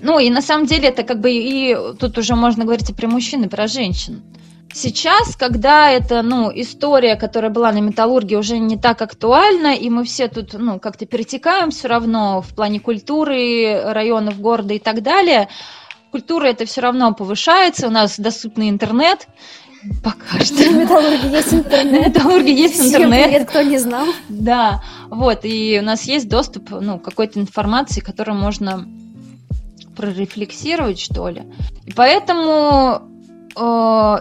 Ну 0.00 0.20
и 0.20 0.30
на 0.30 0.42
самом 0.42 0.66
деле 0.66 0.90
это 0.90 1.02
как 1.02 1.20
бы 1.20 1.32
и 1.32 1.76
тут 1.98 2.18
уже 2.18 2.36
можно 2.36 2.64
говорить 2.64 2.90
и 2.90 2.94
про 2.94 3.08
мужчин, 3.08 3.42
и 3.42 3.48
про 3.48 3.66
женщин. 3.66 4.22
Сейчас, 4.72 5.34
когда 5.34 5.90
эта 5.90 6.22
ну, 6.22 6.50
история, 6.54 7.16
которая 7.16 7.50
была 7.50 7.72
на 7.72 7.78
металлургии, 7.78 8.36
уже 8.36 8.58
не 8.58 8.76
так 8.76 9.00
актуальна, 9.00 9.74
и 9.74 9.88
мы 9.88 10.04
все 10.04 10.28
тут 10.28 10.52
ну, 10.52 10.78
как-то 10.78 11.06
перетекаем 11.06 11.70
все 11.70 11.88
равно 11.88 12.42
в 12.42 12.54
плане 12.54 12.78
культуры, 12.78 13.80
районов 13.84 14.40
города 14.40 14.74
и 14.74 14.78
так 14.78 15.02
далее, 15.02 15.48
культура 16.10 16.46
это 16.46 16.66
все 16.66 16.80
равно 16.80 17.14
повышается, 17.14 17.88
у 17.88 17.90
нас 17.90 18.18
доступный 18.18 18.68
интернет, 18.68 19.26
Пока 20.02 20.44
что. 20.44 20.54
В 20.54 20.74
металлурге 20.74 21.28
есть 21.30 21.54
интернет. 21.54 22.04
В 22.04 22.08
металлурге 22.08 22.52
есть 22.52 22.80
интернет. 22.80 23.24
Привет, 23.26 23.48
кто 23.48 23.62
не 23.62 23.78
знал. 23.78 24.06
Да, 24.28 24.82
вот, 25.08 25.40
и 25.44 25.78
у 25.80 25.84
нас 25.84 26.02
есть 26.02 26.28
доступ 26.28 26.70
ну, 26.70 26.98
какой-то 26.98 27.38
информации, 27.38 28.00
которую 28.00 28.38
можно 28.38 28.88
прорефлексировать, 29.96 30.98
что 30.98 31.28
ли. 31.28 31.42
И 31.86 31.92
поэтому 31.92 33.02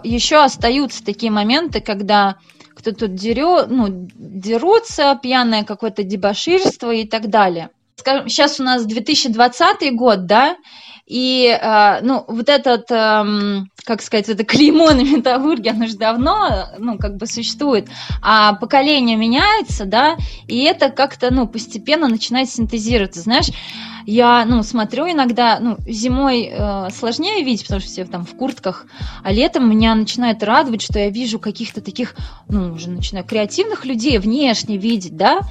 еще 0.03 0.43
остаются 0.43 1.03
такие 1.03 1.31
моменты, 1.31 1.81
когда 1.81 2.37
кто-то 2.75 3.07
дерет, 3.07 3.67
ну, 3.69 3.87
дерутся, 3.89 5.19
пьяное 5.21 5.63
какое-то 5.63 6.03
дебоширство 6.03 6.91
и 6.93 7.05
так 7.05 7.29
далее. 7.29 7.69
Скажем, 7.95 8.29
сейчас 8.29 8.59
у 8.59 8.63
нас 8.63 8.85
2020 8.85 9.95
год, 9.95 10.27
да, 10.27 10.55
и, 11.07 11.47
э, 11.47 12.01
ну, 12.01 12.25
вот 12.27 12.49
этот, 12.49 12.91
э, 12.91 13.25
как 13.85 14.01
сказать, 14.01 14.29
это 14.29 14.43
клеймо 14.43 14.91
на 14.91 15.01
металлурге, 15.01 15.71
оно 15.71 15.87
же 15.87 15.97
давно, 15.97 16.67
ну, 16.77 16.97
как 16.97 17.15
бы 17.15 17.25
существует, 17.25 17.87
а 18.21 18.53
поколение 18.53 19.15
меняется, 19.15 19.85
да, 19.85 20.17
и 20.47 20.63
это 20.63 20.89
как-то, 20.89 21.33
ну, 21.33 21.47
постепенно 21.47 22.07
начинает 22.07 22.49
синтезироваться, 22.49 23.21
знаешь, 23.21 23.47
я, 24.07 24.45
ну, 24.45 24.63
смотрю 24.63 25.11
иногда, 25.11 25.59
ну, 25.59 25.77
зимой 25.85 26.49
э, 26.49 26.89
сложнее 26.91 27.43
видеть, 27.43 27.63
потому 27.63 27.81
что 27.81 27.89
все 27.89 28.05
там 28.05 28.25
в 28.25 28.35
куртках, 28.37 28.85
а 29.21 29.33
летом 29.33 29.69
меня 29.69 29.93
начинает 29.95 30.41
радовать, 30.43 30.81
что 30.81 30.97
я 30.97 31.09
вижу 31.09 31.39
каких-то 31.39 31.81
таких, 31.81 32.15
ну, 32.47 32.73
уже 32.73 32.89
начинаю 32.89 33.25
креативных 33.25 33.83
людей 33.83 34.17
внешне 34.17 34.77
видеть, 34.77 35.17
да, 35.17 35.41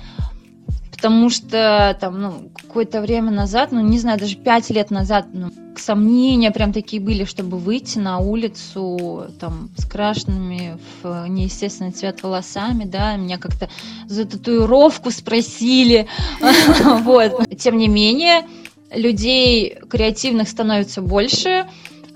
потому 0.96 1.30
что 1.30 1.96
там, 2.00 2.20
ну, 2.20 2.50
какое-то 2.56 3.00
время 3.00 3.30
назад, 3.30 3.70
ну, 3.70 3.80
не 3.80 3.98
знаю, 3.98 4.18
даже 4.18 4.36
пять 4.36 4.70
лет 4.70 4.90
назад, 4.90 5.26
ну, 5.32 5.50
сомнения 5.78 6.50
прям 6.50 6.72
такие 6.72 7.00
были, 7.00 7.24
чтобы 7.24 7.58
выйти 7.58 7.98
на 7.98 8.18
улицу 8.18 9.26
там 9.38 9.70
с 9.76 9.84
крашенными 9.84 10.78
в 11.02 11.26
неестественный 11.28 11.92
цвет 11.92 12.22
волосами, 12.22 12.84
да, 12.84 13.16
меня 13.16 13.38
как-то 13.38 13.68
за 14.06 14.24
татуировку 14.24 15.10
спросили, 15.10 16.08
вот. 17.02 17.46
Тем 17.58 17.76
не 17.76 17.88
менее, 17.88 18.46
людей 18.90 19.78
креативных 19.88 20.48
становится 20.48 21.02
больше, 21.02 21.66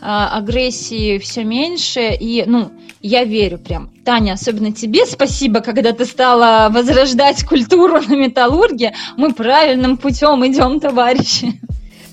агрессии 0.01 1.19
все 1.19 1.45
меньше, 1.45 2.17
и, 2.19 2.45
ну, 2.47 2.71
я 3.03 3.25
верю 3.25 3.59
прям. 3.59 3.91
Таня, 4.05 4.33
особенно 4.33 4.73
тебе 4.73 5.07
спасибо, 5.07 5.61
когда 5.61 5.93
ты 5.93 6.05
стала 6.05 6.69
возрождать 6.71 7.45
культуру 7.45 8.01
на 8.01 8.15
металлурге. 8.15 8.95
Мы 9.17 9.33
правильным 9.33 9.97
путем 9.97 10.47
идем, 10.47 10.81
товарищи. 10.81 11.61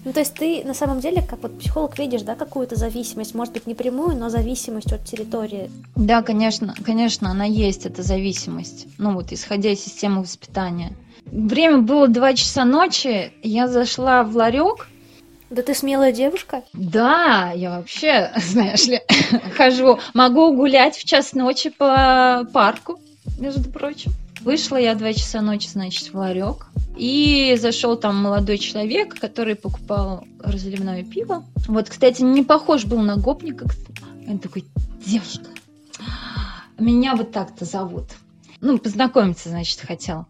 Ну, 0.05 0.13
то 0.13 0.21
есть 0.21 0.35
ты 0.35 0.63
на 0.63 0.73
самом 0.73 1.01
деле, 1.01 1.21
как 1.21 1.43
вот 1.43 1.59
психолог, 1.59 1.99
видишь, 1.99 2.21
да, 2.21 2.35
какую-то 2.35 2.77
зависимость, 2.77 3.35
может 3.35 3.53
быть, 3.53 3.67
не 3.67 3.75
прямую, 3.75 4.15
но 4.15 4.29
зависимость 4.29 4.93
от 4.93 5.03
территории. 5.03 5.69
Да, 5.97 6.21
конечно, 6.21 6.73
конечно, 6.85 7.29
она 7.29 7.43
есть, 7.43 7.85
эта 7.85 8.03
зависимость. 8.03 8.87
Ну, 8.97 9.11
вот, 9.13 9.33
исходя 9.33 9.69
из 9.71 9.83
системы 9.83 10.21
воспитания. 10.21 10.93
Время 11.25 11.79
было 11.79 12.07
2 12.07 12.33
часа 12.35 12.63
ночи, 12.63 13.33
я 13.43 13.67
зашла 13.67 14.23
в 14.23 14.33
ларек, 14.33 14.87
да 15.49 15.61
ты 15.61 15.73
смелая 15.73 16.11
девушка? 16.11 16.63
Да, 16.73 17.51
я 17.55 17.77
вообще, 17.77 18.31
знаешь 18.37 18.85
ли, 18.85 19.01
хожу. 19.55 19.99
Могу 20.13 20.53
гулять 20.53 20.97
в 20.97 21.05
час 21.05 21.33
ночи 21.33 21.69
по 21.69 22.47
парку, 22.53 22.99
между 23.37 23.69
прочим. 23.69 24.11
Вышла 24.41 24.77
я 24.77 24.95
два 24.95 25.13
часа 25.13 25.41
ночи, 25.41 25.67
значит, 25.67 26.13
в 26.13 26.17
ларек. 26.17 26.67
И 26.95 27.55
зашел 27.59 27.95
там 27.95 28.15
молодой 28.15 28.57
человек, 28.57 29.19
который 29.19 29.55
покупал 29.55 30.25
разливное 30.39 31.03
пиво. 31.03 31.45
Вот, 31.67 31.89
кстати, 31.89 32.21
не 32.23 32.43
похож 32.43 32.85
был 32.85 32.99
на 32.99 33.17
гопника. 33.17 33.67
Он 34.27 34.39
такой, 34.39 34.65
девушка, 35.05 35.45
меня 36.79 37.15
вот 37.15 37.31
так-то 37.31 37.65
зовут. 37.65 38.05
Ну, 38.61 38.77
познакомиться, 38.79 39.49
значит, 39.49 39.79
хотел. 39.81 40.25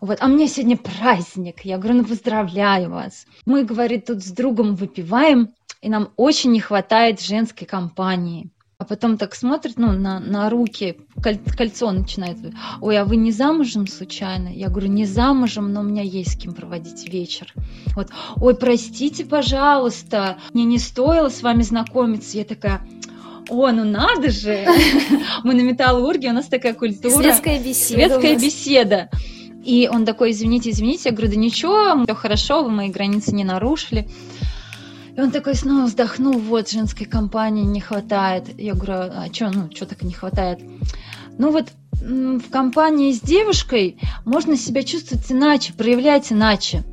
Вот, 0.00 0.18
а 0.20 0.28
мне 0.28 0.48
сегодня 0.48 0.76
праздник. 0.76 1.60
Я 1.64 1.78
говорю, 1.78 1.98
ну 1.98 2.04
поздравляю 2.04 2.90
вас. 2.90 3.26
Мы, 3.44 3.64
говорит, 3.64 4.06
тут 4.06 4.22
с 4.22 4.30
другом 4.30 4.74
выпиваем. 4.74 5.50
и 5.82 5.88
нам 5.88 6.10
очень 6.16 6.52
не 6.52 6.60
хватает 6.60 7.20
женской 7.20 7.66
компании. 7.66 8.50
А 8.78 8.84
потом 8.84 9.16
так 9.16 9.34
смотрит, 9.34 9.78
ну, 9.78 9.92
на, 9.92 10.20
на 10.20 10.50
руки, 10.50 10.98
коль, 11.22 11.38
кольцо 11.38 11.90
начинает. 11.92 12.36
Ой, 12.82 12.98
а 12.98 13.06
вы 13.06 13.16
не 13.16 13.32
замужем 13.32 13.86
случайно? 13.86 14.48
Я 14.48 14.68
говорю, 14.68 14.88
не 14.88 15.06
замужем, 15.06 15.72
но 15.72 15.80
у 15.80 15.84
меня 15.84 16.02
есть 16.02 16.32
с 16.32 16.36
кем 16.36 16.52
проводить 16.52 17.10
вечер. 17.10 17.54
Вот, 17.94 18.08
ой, 18.36 18.54
простите, 18.54 19.24
пожалуйста, 19.24 20.36
мне 20.52 20.64
не 20.64 20.78
стоило 20.78 21.30
с 21.30 21.42
вами 21.42 21.62
знакомиться. 21.62 22.36
Я 22.36 22.44
такая, 22.44 22.86
о, 23.48 23.70
ну 23.70 23.84
надо 23.84 24.30
же! 24.30 24.66
Мы 25.42 25.54
на 25.54 25.62
металлурге, 25.62 26.28
у 26.28 26.34
нас 26.34 26.46
такая 26.46 26.74
культура. 26.74 27.14
Светская 27.14 27.58
беседа. 27.58 27.94
Светская 27.94 28.38
беседа. 28.38 29.10
И 29.66 29.88
он 29.92 30.06
такой, 30.06 30.30
извините, 30.30 30.70
извините. 30.70 31.08
Я 31.08 31.10
говорю, 31.10 31.32
да 31.32 31.36
ничего, 31.36 32.04
все 32.04 32.14
хорошо, 32.14 32.62
вы 32.62 32.70
мои 32.70 32.88
границы 32.88 33.34
не 33.34 33.42
нарушили. 33.42 34.08
И 35.16 35.20
он 35.20 35.32
такой 35.32 35.56
снова 35.56 35.86
вздохнул, 35.86 36.38
вот, 36.38 36.70
женской 36.70 37.04
компании 37.04 37.64
не 37.64 37.80
хватает. 37.80 38.44
Я 38.60 38.74
говорю, 38.74 39.12
а 39.12 39.26
что, 39.32 39.50
ну, 39.50 39.68
что 39.74 39.86
так 39.86 40.02
не 40.02 40.12
хватает? 40.12 40.60
Ну 41.36 41.50
вот 41.50 41.72
в 42.00 42.48
компании 42.50 43.12
с 43.12 43.20
девушкой 43.20 43.98
можно 44.24 44.56
себя 44.56 44.84
чувствовать 44.84 45.30
иначе, 45.32 45.72
проявлять 45.72 46.30
иначе. 46.30 46.84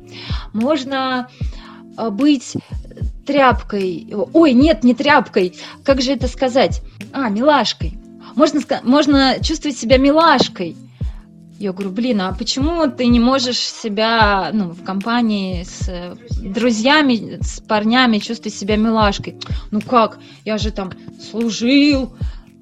Можно 0.52 1.28
а, 1.96 2.10
быть 2.10 2.54
тряпкой. 3.24 4.12
Ой, 4.32 4.52
нет, 4.52 4.82
не 4.82 4.94
тряпкой. 4.94 5.54
Как 5.84 6.02
же 6.02 6.12
это 6.12 6.26
сказать? 6.26 6.82
А, 7.12 7.28
милашкой. 7.28 7.98
Можно, 8.34 8.60
можно 8.82 9.36
чувствовать 9.40 9.78
себя 9.78 9.96
милашкой. 9.96 10.76
Я 11.58 11.72
говорю, 11.72 11.90
блин, 11.90 12.20
а 12.20 12.32
почему 12.32 12.90
ты 12.90 13.06
не 13.06 13.20
можешь 13.20 13.58
себя 13.58 14.50
ну, 14.52 14.70
в 14.70 14.82
компании 14.82 15.62
с 15.62 16.16
друзьями, 16.42 17.38
с 17.42 17.60
парнями 17.60 18.18
чувствовать 18.18 18.58
себя 18.58 18.76
милашкой? 18.76 19.36
Ну 19.70 19.80
как? 19.80 20.18
Я 20.44 20.58
же 20.58 20.72
там 20.72 20.92
служил, 21.30 22.12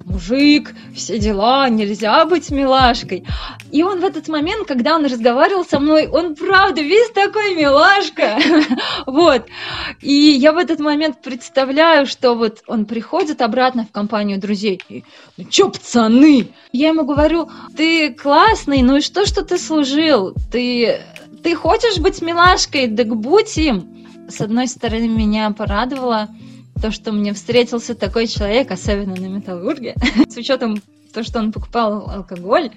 мужик, 0.05 0.73
все 0.95 1.17
дела, 1.17 1.69
нельзя 1.69 2.25
быть 2.25 2.51
милашкой. 2.51 3.25
И 3.71 3.83
он 3.83 4.01
в 4.01 4.03
этот 4.03 4.27
момент, 4.27 4.67
когда 4.67 4.95
он 4.95 5.05
разговаривал 5.05 5.65
со 5.65 5.79
мной, 5.79 6.07
он 6.07 6.35
правда 6.35 6.81
весь 6.81 7.09
такой 7.11 7.55
милашка. 7.55 8.39
вот. 9.05 9.47
И 10.01 10.13
я 10.13 10.53
в 10.53 10.57
этот 10.57 10.79
момент 10.79 11.21
представляю, 11.21 12.05
что 12.05 12.35
вот 12.35 12.63
он 12.67 12.85
приходит 12.85 13.41
обратно 13.41 13.85
в 13.85 13.91
компанию 13.91 14.39
друзей. 14.39 14.81
И, 14.89 15.03
ну 15.37 15.45
чё, 15.45 15.69
пацаны? 15.69 16.49
Я 16.71 16.89
ему 16.89 17.03
говорю, 17.05 17.49
ты 17.75 18.13
классный, 18.13 18.81
ну 18.81 18.97
и 18.97 19.01
что, 19.01 19.25
что 19.25 19.43
ты 19.43 19.57
служил? 19.57 20.33
Ты, 20.51 21.01
ты 21.43 21.55
хочешь 21.55 21.97
быть 21.97 22.21
милашкой? 22.21 22.87
Так 22.87 23.15
будь 23.15 23.57
им. 23.57 24.05
С 24.29 24.39
одной 24.41 24.67
стороны, 24.67 25.07
меня 25.07 25.51
порадовало, 25.51 26.29
то, 26.81 26.91
что 26.91 27.11
мне 27.11 27.33
встретился 27.33 27.95
такой 27.95 28.27
человек, 28.27 28.71
особенно 28.71 29.15
на 29.15 29.27
металлурге, 29.27 29.95
с 30.29 30.37
учетом 30.37 30.81
то, 31.13 31.23
что 31.23 31.39
он 31.39 31.51
покупал 31.51 32.09
алкоголь. 32.09 32.71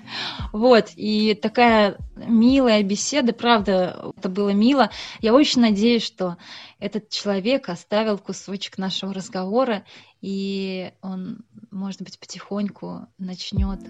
Вот, 0.53 0.91
и 0.95 1.35
такая 1.35 1.97
милая 2.15 2.83
беседа, 2.83 3.33
правда, 3.33 4.13
это 4.17 4.29
было 4.29 4.51
мило. 4.51 4.91
Я 5.21 5.35
очень 5.35 5.63
надеюсь, 5.63 6.05
что 6.05 6.37
этот 6.79 7.09
человек 7.09 7.69
оставил 7.69 8.19
кусочек 8.19 8.79
нашего 8.79 9.15
разговора, 9.15 9.85
и 10.21 10.93
он, 11.01 11.39
может 11.71 12.03
быть, 12.03 12.19
потихоньку 12.19 13.07
начнет 13.19 13.81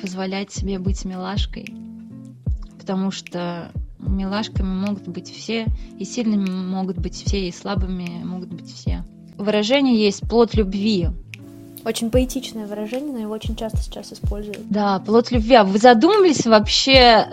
позволять 0.00 0.52
себе 0.52 0.78
быть 0.78 1.04
милашкой, 1.04 1.66
потому 2.78 3.10
что 3.10 3.72
милашками 3.98 4.68
могут 4.68 5.08
быть 5.08 5.32
все, 5.32 5.66
и 5.98 6.04
сильными 6.04 6.48
могут 6.48 6.98
быть 6.98 7.14
все, 7.14 7.48
и 7.48 7.52
слабыми 7.52 8.22
могут 8.24 8.50
быть 8.50 8.72
все 8.72 9.04
выражение 9.38 9.96
есть 9.96 10.28
плод 10.28 10.54
любви. 10.54 11.08
Очень 11.84 12.10
поэтичное 12.10 12.66
выражение, 12.66 13.12
но 13.12 13.18
его 13.20 13.32
очень 13.32 13.54
часто 13.54 13.78
сейчас 13.78 14.12
используют. 14.12 14.68
Да, 14.68 14.98
плод 14.98 15.30
любви. 15.30 15.54
А 15.54 15.62
вы 15.62 15.78
задумались 15.78 16.44
вообще, 16.44 17.24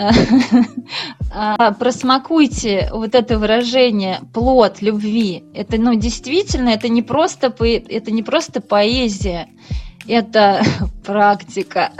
а, 1.34 1.72
просмакуйте 1.72 2.88
вот 2.94 3.16
это 3.16 3.40
выражение 3.40 4.20
плод 4.32 4.84
любви. 4.84 5.44
Это, 5.56 5.78
ну, 5.78 5.96
действительно, 5.96 6.70
это 6.70 6.88
не 6.88 7.02
просто, 7.02 7.48
это 7.48 8.12
не 8.12 8.22
просто 8.22 8.62
поэзия, 8.62 9.48
это 10.08 10.62
практика. 11.04 11.92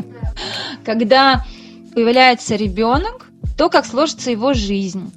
Когда 0.84 1.44
появляется 1.94 2.56
ребенок, 2.56 3.30
то, 3.56 3.68
как 3.68 3.86
сложится 3.86 4.32
его 4.32 4.54
жизнь 4.54 5.12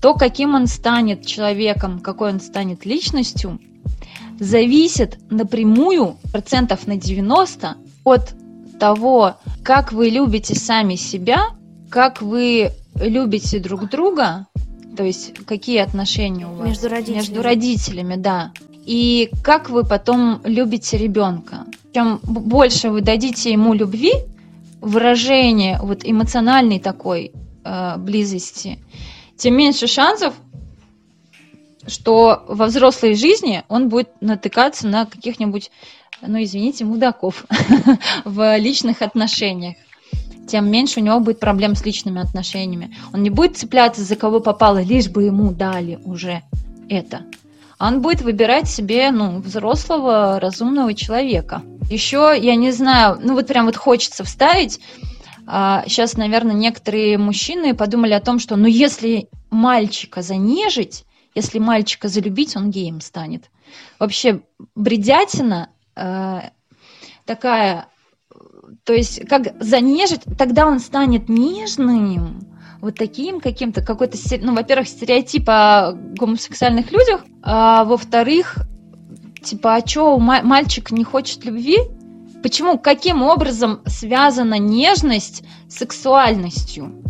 то, 0.00 0.14
каким 0.14 0.54
он 0.54 0.66
станет 0.66 1.26
человеком, 1.26 2.00
какой 2.00 2.32
он 2.32 2.40
станет 2.40 2.86
личностью, 2.86 3.58
зависит 4.38 5.18
напрямую, 5.30 6.16
процентов 6.32 6.86
на 6.86 6.96
90, 6.96 7.76
от 8.04 8.34
того, 8.78 9.36
как 9.62 9.92
вы 9.92 10.08
любите 10.08 10.54
сами 10.54 10.94
себя, 10.94 11.48
как 11.90 12.22
вы 12.22 12.70
любите 12.94 13.58
друг 13.58 13.88
друга, 13.90 14.46
то 14.96 15.04
есть 15.04 15.34
какие 15.46 15.78
отношения 15.78 16.46
у 16.46 16.54
вас 16.54 16.68
между 16.68 16.88
родителями, 16.88 17.18
между 17.18 17.42
родителями 17.42 18.14
да, 18.16 18.52
и 18.84 19.30
как 19.42 19.70
вы 19.70 19.84
потом 19.84 20.40
любите 20.44 20.96
ребенка. 20.96 21.66
Чем 21.92 22.20
больше 22.22 22.90
вы 22.90 23.00
дадите 23.00 23.52
ему 23.52 23.74
любви, 23.74 24.12
выражение 24.80 25.78
вот 25.82 26.00
эмоциональной 26.04 26.78
такой 26.78 27.32
э, 27.64 27.96
близости, 27.98 28.78
тем 29.38 29.56
меньше 29.56 29.86
шансов, 29.86 30.34
что 31.86 32.44
во 32.48 32.66
взрослой 32.66 33.14
жизни 33.14 33.64
он 33.68 33.88
будет 33.88 34.10
натыкаться 34.20 34.86
на 34.86 35.06
каких-нибудь, 35.06 35.70
ну 36.20 36.42
извините, 36.42 36.84
мудаков 36.84 37.46
в 38.24 38.58
личных 38.58 39.00
отношениях. 39.00 39.76
Тем 40.48 40.70
меньше 40.70 41.00
у 41.00 41.02
него 41.02 41.20
будет 41.20 41.40
проблем 41.40 41.74
с 41.76 41.84
личными 41.84 42.20
отношениями. 42.20 42.96
Он 43.12 43.22
не 43.22 43.30
будет 43.30 43.56
цепляться 43.56 44.02
за 44.02 44.16
кого 44.16 44.40
попало, 44.40 44.82
лишь 44.82 45.08
бы 45.08 45.24
ему 45.24 45.52
дали 45.52 45.98
уже 46.04 46.42
это. 46.88 47.22
Он 47.78 48.02
будет 48.02 48.22
выбирать 48.22 48.68
себе 48.68 49.10
ну, 49.12 49.40
взрослого, 49.40 50.40
разумного 50.40 50.94
человека. 50.94 51.62
Еще, 51.90 52.34
я 52.36 52.56
не 52.56 52.72
знаю, 52.72 53.18
ну 53.22 53.34
вот 53.34 53.46
прям 53.46 53.66
вот 53.66 53.76
хочется 53.76 54.24
вставить, 54.24 54.80
сейчас, 55.48 56.14
а, 56.14 56.18
наверное, 56.18 56.54
некоторые 56.54 57.16
мужчины 57.16 57.74
подумали 57.74 58.12
о 58.12 58.20
том, 58.20 58.38
что 58.38 58.56
ну 58.56 58.66
если 58.66 59.28
мальчика 59.50 60.20
занежить, 60.20 61.06
если 61.34 61.58
мальчика 61.58 62.08
залюбить, 62.08 62.54
он 62.56 62.70
геем 62.70 63.00
станет. 63.00 63.50
Вообще 63.98 64.42
бредятина 64.74 65.70
э, 65.96 66.40
такая, 67.24 67.86
то 68.84 68.92
есть 68.92 69.26
как 69.26 69.62
занежить, 69.62 70.22
тогда 70.36 70.66
он 70.66 70.80
станет 70.80 71.28
нежным, 71.28 72.40
вот 72.80 72.96
таким 72.96 73.40
каким-то, 73.40 73.82
какой-то, 73.82 74.18
ну, 74.40 74.54
во-первых, 74.54 74.86
стереотип 74.86 75.48
о 75.48 75.92
гомосексуальных 75.92 76.92
людях, 76.92 77.24
а 77.42 77.84
во-вторых, 77.84 78.56
типа, 79.42 79.76
а 79.76 79.86
что, 79.86 80.18
мальчик 80.18 80.90
не 80.90 81.04
хочет 81.04 81.44
любви? 81.44 81.78
Почему, 82.42 82.78
каким 82.78 83.22
образом 83.22 83.80
связана 83.86 84.58
нежность 84.58 85.42
с 85.68 85.76
сексуальностью? 85.76 87.02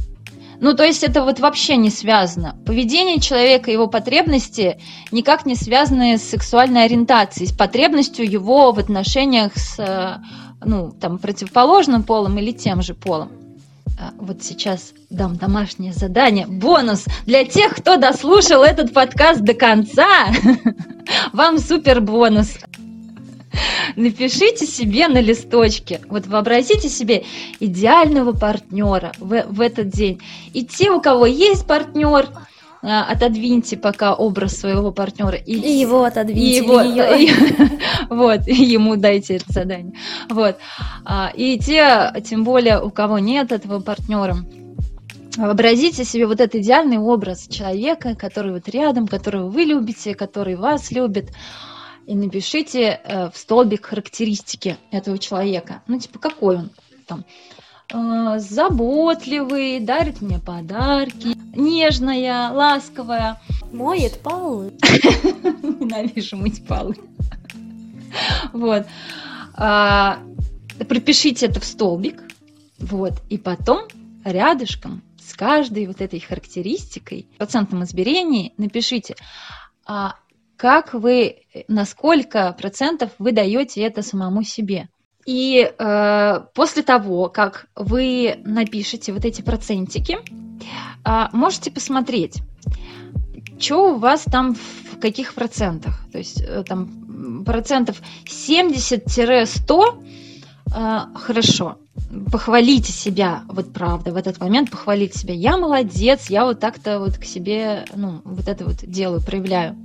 Ну, 0.60 0.74
то 0.74 0.84
есть 0.84 1.04
это 1.04 1.22
вот 1.22 1.38
вообще 1.38 1.76
не 1.76 1.90
связано. 1.90 2.56
Поведение 2.66 3.20
человека, 3.20 3.70
его 3.70 3.86
потребности 3.86 4.80
никак 5.12 5.46
не 5.46 5.54
связаны 5.54 6.18
с 6.18 6.22
сексуальной 6.22 6.84
ориентацией, 6.84 7.46
с 7.46 7.52
потребностью 7.52 8.28
его 8.28 8.72
в 8.72 8.78
отношениях 8.78 9.52
с, 9.56 10.20
ну, 10.64 10.90
там, 10.90 11.18
противоположным 11.18 12.02
полом 12.02 12.38
или 12.38 12.50
тем 12.50 12.82
же 12.82 12.94
полом. 12.94 13.30
А 14.00 14.12
вот 14.18 14.42
сейчас 14.42 14.92
дам 15.10 15.36
домашнее 15.36 15.92
задание, 15.92 16.46
бонус 16.46 17.04
для 17.24 17.44
тех, 17.44 17.74
кто 17.74 17.96
дослушал 17.96 18.62
этот 18.62 18.92
подкаст 18.92 19.40
до 19.40 19.54
конца. 19.54 20.28
Вам 21.32 21.58
супер 21.58 22.00
бонус. 22.00 22.58
Напишите 23.96 24.66
себе 24.66 25.08
на 25.08 25.20
листочке, 25.20 26.00
вот 26.08 26.26
вообразите 26.26 26.88
себе 26.88 27.24
идеального 27.60 28.32
партнера 28.32 29.12
в, 29.18 29.44
в 29.48 29.60
этот 29.60 29.88
день. 29.88 30.20
И 30.52 30.64
те, 30.64 30.90
у 30.90 31.00
кого 31.00 31.26
есть 31.26 31.66
партнер, 31.66 32.28
а, 32.80 33.04
отодвиньте 33.04 33.76
пока 33.76 34.14
образ 34.14 34.58
своего 34.58 34.92
партнера. 34.92 35.36
И, 35.36 35.54
и 35.54 35.80
его 35.80 36.04
отодвиньте 36.04 36.42
и 36.42 36.56
его, 36.56 36.80
и, 36.80 37.30
вот 38.08 38.46
и 38.46 38.64
ему 38.64 38.96
дайте 38.96 39.36
это 39.36 39.52
задание. 39.52 39.94
Вот. 40.28 40.56
А, 41.04 41.32
и 41.34 41.58
те 41.58 42.12
тем 42.24 42.44
более 42.44 42.80
у 42.80 42.90
кого 42.90 43.18
нет 43.18 43.52
этого 43.52 43.80
партнера 43.80 44.36
Вообразите 45.38 46.04
себе 46.04 46.26
вот 46.26 46.40
этот 46.40 46.56
идеальный 46.56 46.98
образ 46.98 47.46
человека, 47.46 48.16
который 48.16 48.52
вот 48.52 48.68
рядом, 48.68 49.06
которого 49.06 49.48
вы 49.48 49.62
любите, 49.62 50.16
который 50.16 50.56
вас 50.56 50.90
любит 50.90 51.30
и 52.08 52.14
напишите 52.14 53.00
э, 53.04 53.30
в 53.30 53.36
столбик 53.36 53.84
характеристики 53.84 54.78
этого 54.90 55.18
человека. 55.18 55.82
Ну, 55.86 55.98
типа, 56.00 56.18
какой 56.18 56.56
он 56.56 56.70
там. 57.06 57.26
Э, 57.92 58.38
заботливый, 58.38 59.78
дарит 59.80 60.22
мне 60.22 60.38
подарки, 60.38 61.36
нежная, 61.54 62.50
ласковая. 62.50 63.42
Моет 63.72 64.20
полы. 64.20 64.72
Ненавижу 65.62 66.38
мыть 66.38 66.66
полы. 66.66 66.96
Вот. 68.54 68.86
А, 69.52 70.20
пропишите 70.88 71.44
это 71.44 71.60
в 71.60 71.64
столбик. 71.66 72.22
Вот. 72.78 73.20
И 73.28 73.36
потом 73.36 73.86
рядышком 74.24 75.02
с 75.20 75.34
каждой 75.34 75.86
вот 75.86 76.00
этой 76.00 76.20
характеристикой 76.20 77.26
в 77.34 77.36
процентном 77.36 77.84
измерении 77.84 78.54
напишите, 78.56 79.14
а 79.84 80.14
как 80.58 80.92
вы, 80.92 81.36
насколько 81.68 82.54
процентов 82.58 83.12
вы 83.18 83.32
даете 83.32 83.80
это 83.82 84.02
самому 84.02 84.42
себе. 84.42 84.88
И 85.24 85.70
э, 85.78 86.40
после 86.54 86.82
того, 86.82 87.28
как 87.28 87.68
вы 87.76 88.40
напишете 88.44 89.12
вот 89.12 89.24
эти 89.24 89.40
процентики, 89.40 90.18
э, 91.04 91.28
можете 91.32 91.70
посмотреть, 91.70 92.42
что 93.60 93.94
у 93.94 93.98
вас 93.98 94.24
там 94.24 94.54
в 94.54 94.98
каких 94.98 95.34
процентах. 95.34 96.00
То 96.10 96.18
есть 96.18 96.40
э, 96.40 96.64
там 96.66 97.44
процентов 97.44 98.00
70-100 98.24 100.02
э, 100.74 100.98
хорошо. 101.14 101.78
Похвалите 102.32 102.90
себя, 102.92 103.42
вот 103.48 103.72
правда, 103.72 104.12
в 104.12 104.16
этот 104.16 104.40
момент 104.40 104.70
похвалите 104.70 105.18
себя. 105.18 105.34
Я 105.34 105.56
молодец, 105.56 106.30
я 106.30 106.46
вот 106.46 106.58
так-то 106.58 106.98
вот 106.98 107.16
к 107.18 107.24
себе, 107.24 107.84
ну, 107.94 108.22
вот 108.24 108.48
это 108.48 108.64
вот 108.64 108.76
делаю, 108.82 109.20
проявляю. 109.20 109.76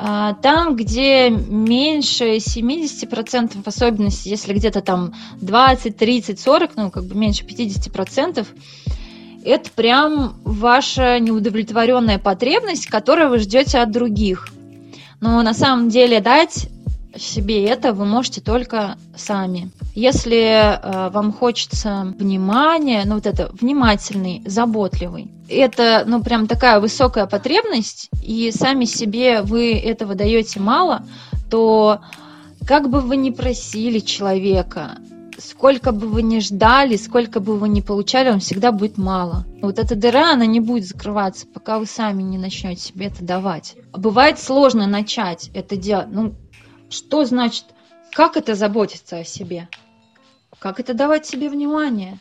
А, 0.00 0.34
там, 0.34 0.76
где 0.76 1.28
меньше 1.28 2.36
70%, 2.36 3.64
в 3.64 3.66
особенности, 3.66 4.28
если 4.28 4.54
где-то 4.54 4.80
там 4.80 5.12
20, 5.40 5.96
30, 5.96 6.38
40, 6.38 6.76
ну, 6.76 6.90
как 6.92 7.04
бы 7.04 7.16
меньше 7.16 7.44
50%, 7.44 8.46
это 9.44 9.70
прям 9.72 10.36
ваша 10.44 11.18
неудовлетворенная 11.18 12.20
потребность, 12.20 12.86
которую 12.86 13.30
вы 13.30 13.38
ждете 13.40 13.78
от 13.78 13.90
других. 13.90 14.46
Но 15.20 15.42
на 15.42 15.52
самом 15.52 15.88
деле 15.88 16.20
дать 16.20 16.68
себе 17.16 17.64
это 17.64 17.92
вы 17.92 18.04
можете 18.04 18.40
только 18.40 18.96
сами. 19.16 19.70
Если 19.94 20.38
э, 20.38 21.10
вам 21.10 21.32
хочется 21.32 22.14
внимания, 22.18 23.02
ну 23.06 23.16
вот 23.16 23.26
это 23.26 23.50
внимательный, 23.52 24.42
заботливый, 24.46 25.30
это 25.48 26.04
ну 26.06 26.22
прям 26.22 26.46
такая 26.46 26.80
высокая 26.80 27.26
потребность, 27.26 28.08
и 28.22 28.50
сами 28.52 28.84
себе 28.84 29.42
вы 29.42 29.74
этого 29.74 30.14
даете 30.14 30.60
мало, 30.60 31.02
то 31.50 32.00
как 32.66 32.90
бы 32.90 33.00
вы 33.00 33.16
ни 33.16 33.30
просили 33.30 33.98
человека, 33.98 34.98
сколько 35.38 35.92
бы 35.92 36.08
вы 36.08 36.22
ни 36.22 36.40
ждали, 36.40 36.96
сколько 36.96 37.40
бы 37.40 37.56
вы 37.56 37.68
ни 37.68 37.80
получали, 37.80 38.30
вам 38.30 38.40
всегда 38.40 38.72
будет 38.72 38.98
мало. 38.98 39.46
Вот 39.62 39.78
эта 39.78 39.94
дыра, 39.94 40.32
она 40.32 40.46
не 40.46 40.60
будет 40.60 40.86
закрываться, 40.86 41.46
пока 41.46 41.78
вы 41.78 41.86
сами 41.86 42.22
не 42.22 42.38
начнете 42.38 42.80
себе 42.82 43.06
это 43.06 43.24
давать. 43.24 43.76
Бывает 43.92 44.38
сложно 44.38 44.86
начать 44.86 45.50
это 45.54 45.76
делать. 45.76 46.08
Ну, 46.10 46.34
что 46.90 47.24
значит, 47.24 47.64
как 48.12 48.36
это 48.36 48.54
заботиться 48.54 49.18
о 49.18 49.24
себе? 49.24 49.68
Как 50.58 50.80
это 50.80 50.94
давать 50.94 51.26
себе 51.26 51.48
внимание? 51.48 52.18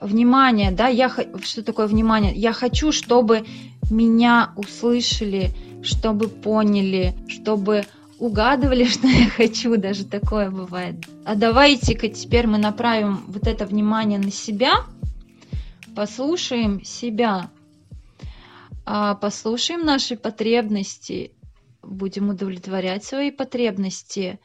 Внимание, 0.00 0.70
да, 0.70 0.88
я 0.88 1.08
что 1.42 1.62
такое 1.62 1.86
внимание? 1.86 2.34
Я 2.34 2.52
хочу, 2.52 2.92
чтобы 2.92 3.46
меня 3.90 4.52
услышали, 4.56 5.50
чтобы 5.82 6.28
поняли, 6.28 7.14
чтобы 7.26 7.84
угадывали, 8.18 8.84
что 8.88 9.08
я 9.08 9.28
хочу, 9.28 9.76
даже 9.76 10.04
такое 10.04 10.50
бывает. 10.50 10.96
А 11.24 11.34
давайте-ка 11.34 12.08
теперь 12.08 12.46
мы 12.46 12.58
направим 12.58 13.24
вот 13.26 13.46
это 13.46 13.66
внимание 13.66 14.18
на 14.18 14.30
себя, 14.30 14.84
послушаем 15.94 16.84
себя, 16.84 17.50
а 18.84 19.14
послушаем 19.14 19.84
наши 19.84 20.16
потребности, 20.16 21.32
будем 21.88 22.30
удовлетворять 22.30 23.04
свои 23.04 23.30
потребности, 23.30 24.38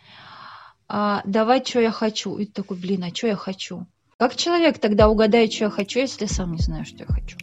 а 0.87 1.21
давать, 1.25 1.67
что 1.67 1.81
я 1.81 1.91
хочу. 1.91 2.37
И 2.37 2.45
такой, 2.45 2.77
блин, 2.77 3.03
а 3.03 3.15
что 3.15 3.27
я 3.27 3.35
хочу? 3.35 3.85
Как 4.17 4.35
человек 4.35 4.79
тогда 4.79 5.09
угадает, 5.09 5.51
что 5.51 5.65
я 5.65 5.69
хочу, 5.69 5.99
если 5.99 6.25
сам 6.25 6.53
не 6.53 6.59
знаю, 6.59 6.85
что 6.85 6.99
я 6.99 7.05
хочу? 7.07 7.37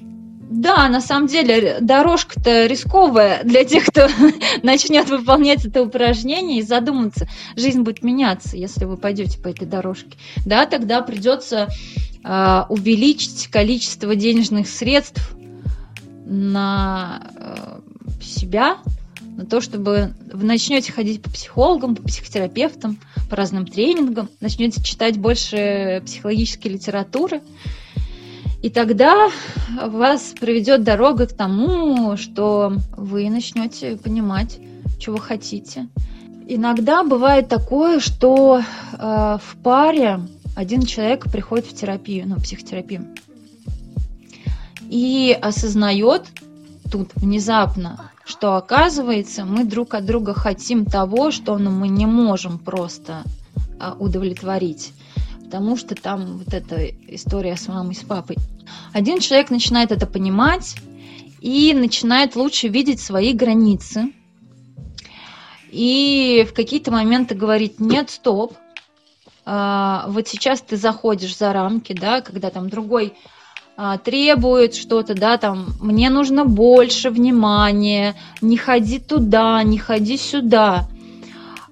Да, 0.50 0.88
на 0.88 1.00
самом 1.00 1.28
деле 1.28 1.78
дорожка-то 1.80 2.66
рисковая 2.66 3.44
для 3.44 3.64
тех, 3.64 3.86
кто 3.86 4.08
начнет 4.64 5.08
выполнять 5.08 5.64
это 5.64 5.82
упражнение 5.82 6.58
и 6.58 6.62
задуматься. 6.62 7.28
Жизнь 7.54 7.82
будет 7.82 8.02
меняться, 8.02 8.56
если 8.56 8.84
вы 8.84 8.96
пойдете 8.96 9.38
по 9.38 9.46
этой 9.46 9.66
дорожке. 9.66 10.18
Да, 10.44 10.66
тогда 10.66 11.02
придется 11.02 11.68
э, 12.24 12.62
увеличить 12.68 13.46
количество 13.46 14.16
денежных 14.16 14.68
средств 14.68 15.36
на 16.24 17.22
э, 17.36 17.80
себя, 18.20 18.78
на 19.40 19.46
то, 19.46 19.62
чтобы 19.62 20.12
вы 20.30 20.44
начнете 20.44 20.92
ходить 20.92 21.22
по 21.22 21.30
психологам, 21.30 21.96
по 21.96 22.02
психотерапевтам, 22.02 22.98
по 23.30 23.36
разным 23.36 23.66
тренингам, 23.66 24.28
начнете 24.40 24.82
читать 24.82 25.16
больше 25.16 26.02
психологической 26.04 26.70
литературы, 26.70 27.40
и 28.62 28.68
тогда 28.68 29.30
вас 29.82 30.34
приведет 30.38 30.84
дорога 30.84 31.26
к 31.26 31.32
тому, 31.32 32.18
что 32.18 32.74
вы 32.94 33.30
начнете 33.30 33.96
понимать, 33.96 34.58
чего 34.98 35.16
хотите. 35.16 35.88
Иногда 36.46 37.02
бывает 37.02 37.48
такое, 37.48 37.98
что 37.98 38.60
э, 38.60 38.98
в 39.42 39.56
паре 39.62 40.20
один 40.54 40.82
человек 40.82 41.30
приходит 41.32 41.64
в 41.64 41.74
терапию, 41.74 42.28
ну, 42.28 42.36
психотерапию, 42.36 43.06
и 44.82 45.34
осознает 45.40 46.26
тут 46.92 47.12
внезапно, 47.14 48.10
что 48.30 48.56
оказывается 48.56 49.44
мы 49.44 49.64
друг 49.64 49.94
от 49.94 50.06
друга 50.06 50.32
хотим 50.32 50.86
того, 50.86 51.30
что 51.30 51.58
ну, 51.58 51.70
мы 51.70 51.88
не 51.88 52.06
можем 52.06 52.58
просто 52.58 53.24
э, 53.78 53.92
удовлетворить 53.98 54.92
потому 55.50 55.76
что 55.76 55.96
там 55.96 56.38
вот 56.38 56.54
эта 56.54 56.86
история 57.08 57.56
с 57.56 57.66
мамой, 57.66 57.96
с 57.96 58.04
папой. 58.04 58.36
Один 58.92 59.18
человек 59.18 59.50
начинает 59.50 59.90
это 59.90 60.06
понимать 60.06 60.76
и 61.40 61.74
начинает 61.74 62.36
лучше 62.36 62.68
видеть 62.68 63.00
свои 63.00 63.32
границы. 63.32 64.12
И 65.72 66.46
в 66.48 66.54
какие-то 66.54 66.92
моменты 66.92 67.34
говорит, 67.34 67.80
нет, 67.80 68.10
стоп, 68.10 68.54
а, 69.44 70.04
вот 70.06 70.28
сейчас 70.28 70.60
ты 70.60 70.76
заходишь 70.76 71.36
за 71.36 71.52
рамки, 71.52 71.94
да, 71.94 72.20
когда 72.20 72.50
там 72.50 72.70
другой 72.70 73.14
а, 73.14 73.39
требует 74.04 74.74
что-то, 74.74 75.14
да, 75.14 75.38
там, 75.38 75.68
мне 75.80 76.10
нужно 76.10 76.44
больше 76.44 77.10
внимания, 77.10 78.14
не 78.40 78.56
ходи 78.56 78.98
туда, 78.98 79.62
не 79.62 79.78
ходи 79.78 80.16
сюда. 80.16 80.88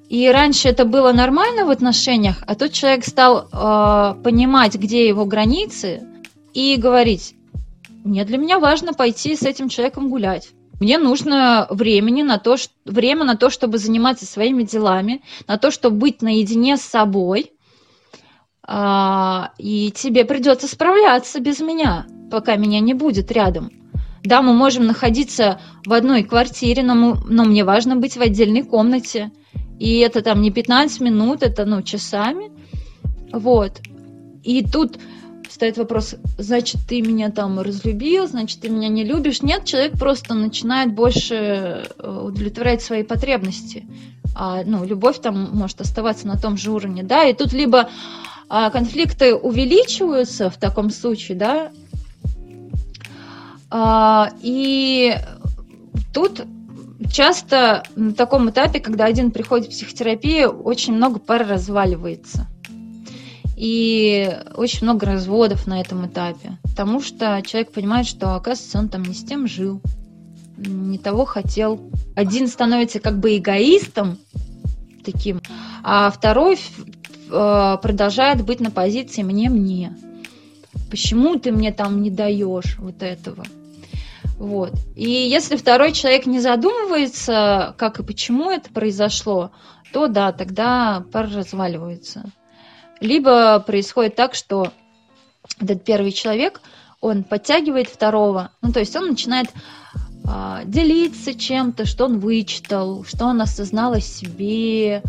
И 0.09 0.29
раньше 0.31 0.69
это 0.69 0.85
было 0.85 1.13
нормально 1.13 1.67
в 1.67 1.71
отношениях, 1.71 2.43
а 2.47 2.55
тут 2.55 2.73
человек 2.73 3.05
стал 3.05 3.49
э, 3.53 4.23
понимать, 4.23 4.75
где 4.77 5.07
его 5.07 5.27
границы, 5.27 6.07
и 6.55 6.77
говорить, 6.77 7.35
мне 8.05 8.25
для 8.25 8.39
меня 8.39 8.59
важно 8.59 8.95
пойти 8.95 9.37
с 9.37 9.43
этим 9.43 9.69
человеком 9.69 10.09
гулять. 10.09 10.49
Мне 10.81 10.99
нужно 10.99 11.67
времени 11.71 12.23
на 12.23 12.39
то, 12.39 12.57
время 12.85 13.25
на 13.25 13.37
то, 13.37 13.51
чтобы 13.51 13.79
заниматься 13.79 14.27
своими 14.27 14.63
делами, 14.63 15.23
на 15.47 15.59
то, 15.59 15.71
чтобы 15.71 15.99
быть 15.99 16.23
наедине 16.23 16.77
с 16.77 16.83
собой. 16.83 17.53
А, 18.71 19.53
и 19.57 19.91
тебе 19.91 20.27
придется 20.27 20.69
справляться 20.69 21.41
без 21.41 21.59
меня, 21.61 22.07
пока 22.31 22.57
меня 22.57 22.81
не 22.81 22.93
будет 22.93 23.33
рядом. 23.33 23.71
Да, 24.23 24.43
мы 24.43 24.53
можем 24.53 24.87
находиться 24.87 25.59
в 25.87 25.93
одной 25.95 26.23
квартире, 26.23 26.83
но, 26.83 26.95
мы, 26.95 27.17
но 27.31 27.45
мне 27.45 27.65
важно 27.65 27.97
быть 27.97 28.19
в 28.19 28.21
отдельной 28.21 28.63
комнате. 28.63 29.31
И 29.79 30.01
это 30.01 30.21
там 30.21 30.43
не 30.43 30.51
15 30.51 31.01
минут, 31.01 31.43
это 31.43 31.65
ну 31.65 31.81
часами. 31.81 32.51
Вот. 33.33 33.81
И 34.45 34.63
тут 34.63 34.99
встает 35.49 35.79
вопрос, 35.79 36.15
значит, 36.37 36.81
ты 36.89 37.01
меня 37.01 37.31
там 37.31 37.59
разлюбил, 37.61 38.27
значит, 38.27 38.61
ты 38.61 38.69
меня 38.69 38.89
не 38.89 39.05
любишь. 39.05 39.43
Нет, 39.43 39.65
человек 39.65 39.99
просто 39.99 40.35
начинает 40.35 40.93
больше 40.93 41.35
э, 41.99 42.23
удовлетворять 42.27 42.83
свои 42.83 43.03
потребности. 43.03 43.87
А, 44.35 44.63
ну, 44.65 44.85
любовь 44.85 45.21
там 45.21 45.51
может 45.53 45.81
оставаться 45.81 46.27
на 46.27 46.39
том 46.39 46.57
же 46.57 46.71
уровне, 46.71 47.03
да, 47.03 47.25
и 47.25 47.35
тут 47.35 47.53
либо 47.53 47.89
а, 48.49 48.71
конфликты 48.71 49.35
увеличиваются 49.35 50.51
в 50.51 50.57
таком 50.57 50.91
случае, 50.91 51.37
да, 51.39 51.73
а, 53.71 54.31
и 54.41 55.17
тут 56.15 56.43
часто 57.11 57.83
на 57.97 58.13
таком 58.13 58.51
этапе, 58.51 58.81
когда 58.81 59.05
один 59.05 59.31
приходит 59.31 59.69
в 59.69 59.71
психотерапию, 59.71 60.51
очень 60.51 60.95
много 60.95 61.19
пар 61.19 61.47
разваливается. 61.47 62.47
И 63.61 64.39
очень 64.55 64.85
много 64.85 65.05
разводов 65.05 65.67
на 65.67 65.81
этом 65.81 66.07
этапе. 66.07 66.59
Потому 66.63 67.03
что 67.03 67.43
человек 67.45 67.73
понимает, 67.73 68.07
что, 68.07 68.37
оказывается, 68.37 68.79
он 68.79 68.89
там 68.89 69.03
не 69.03 69.15
с 69.15 69.25
тем 69.25 69.49
жил, 69.49 69.83
не 70.57 70.97
того 70.97 71.25
хотел. 71.25 71.91
Один 72.15 72.47
становится 72.47 73.01
как 73.01 73.19
бы 73.19 73.37
эгоистом 73.37 74.17
таким, 75.05 75.41
а 75.83 76.09
второй 76.11 76.57
э, 76.57 77.77
продолжает 77.83 78.45
быть 78.45 78.61
на 78.61 78.71
позиции 78.71 79.23
«мне-мне». 79.25 79.97
Почему 80.89 81.37
ты 81.37 81.51
мне 81.51 81.73
там 81.73 82.01
не 82.01 82.13
даешь 82.13 82.79
вот 82.79 83.03
этого? 83.03 83.45
Вот. 84.39 84.73
И 84.95 85.11
если 85.11 85.57
второй 85.57 85.93
человек 85.93 86.27
не 86.27 86.39
задумывается, 86.39 87.75
как 87.77 87.99
и 87.99 88.05
почему 88.05 88.53
это 88.53 88.71
произошло, 88.71 89.51
то 89.93 90.07
да, 90.07 90.31
тогда 90.31 91.03
пара 91.13 91.29
разваливается. 91.29 92.31
Либо 93.01 93.61
происходит 93.61 94.17
так, 94.17 94.35
что 94.35 94.73
этот 95.61 95.85
первый 95.85 96.13
человек, 96.13 96.61
он 97.01 97.23
подтягивает 97.23 97.89
второго, 97.89 98.51
ну 98.61 98.73
то 98.73 98.81
есть 98.81 98.95
он 98.97 99.09
начинает 99.09 99.49
а, 100.25 100.63
делиться 100.65 101.35
чем-то, 101.35 101.87
что 101.87 102.05
он 102.07 102.19
вычитал, 102.19 103.05
что 103.05 103.27
он 103.27 103.41
осознал 103.41 103.93
о 103.93 104.01
себе, 104.01 105.03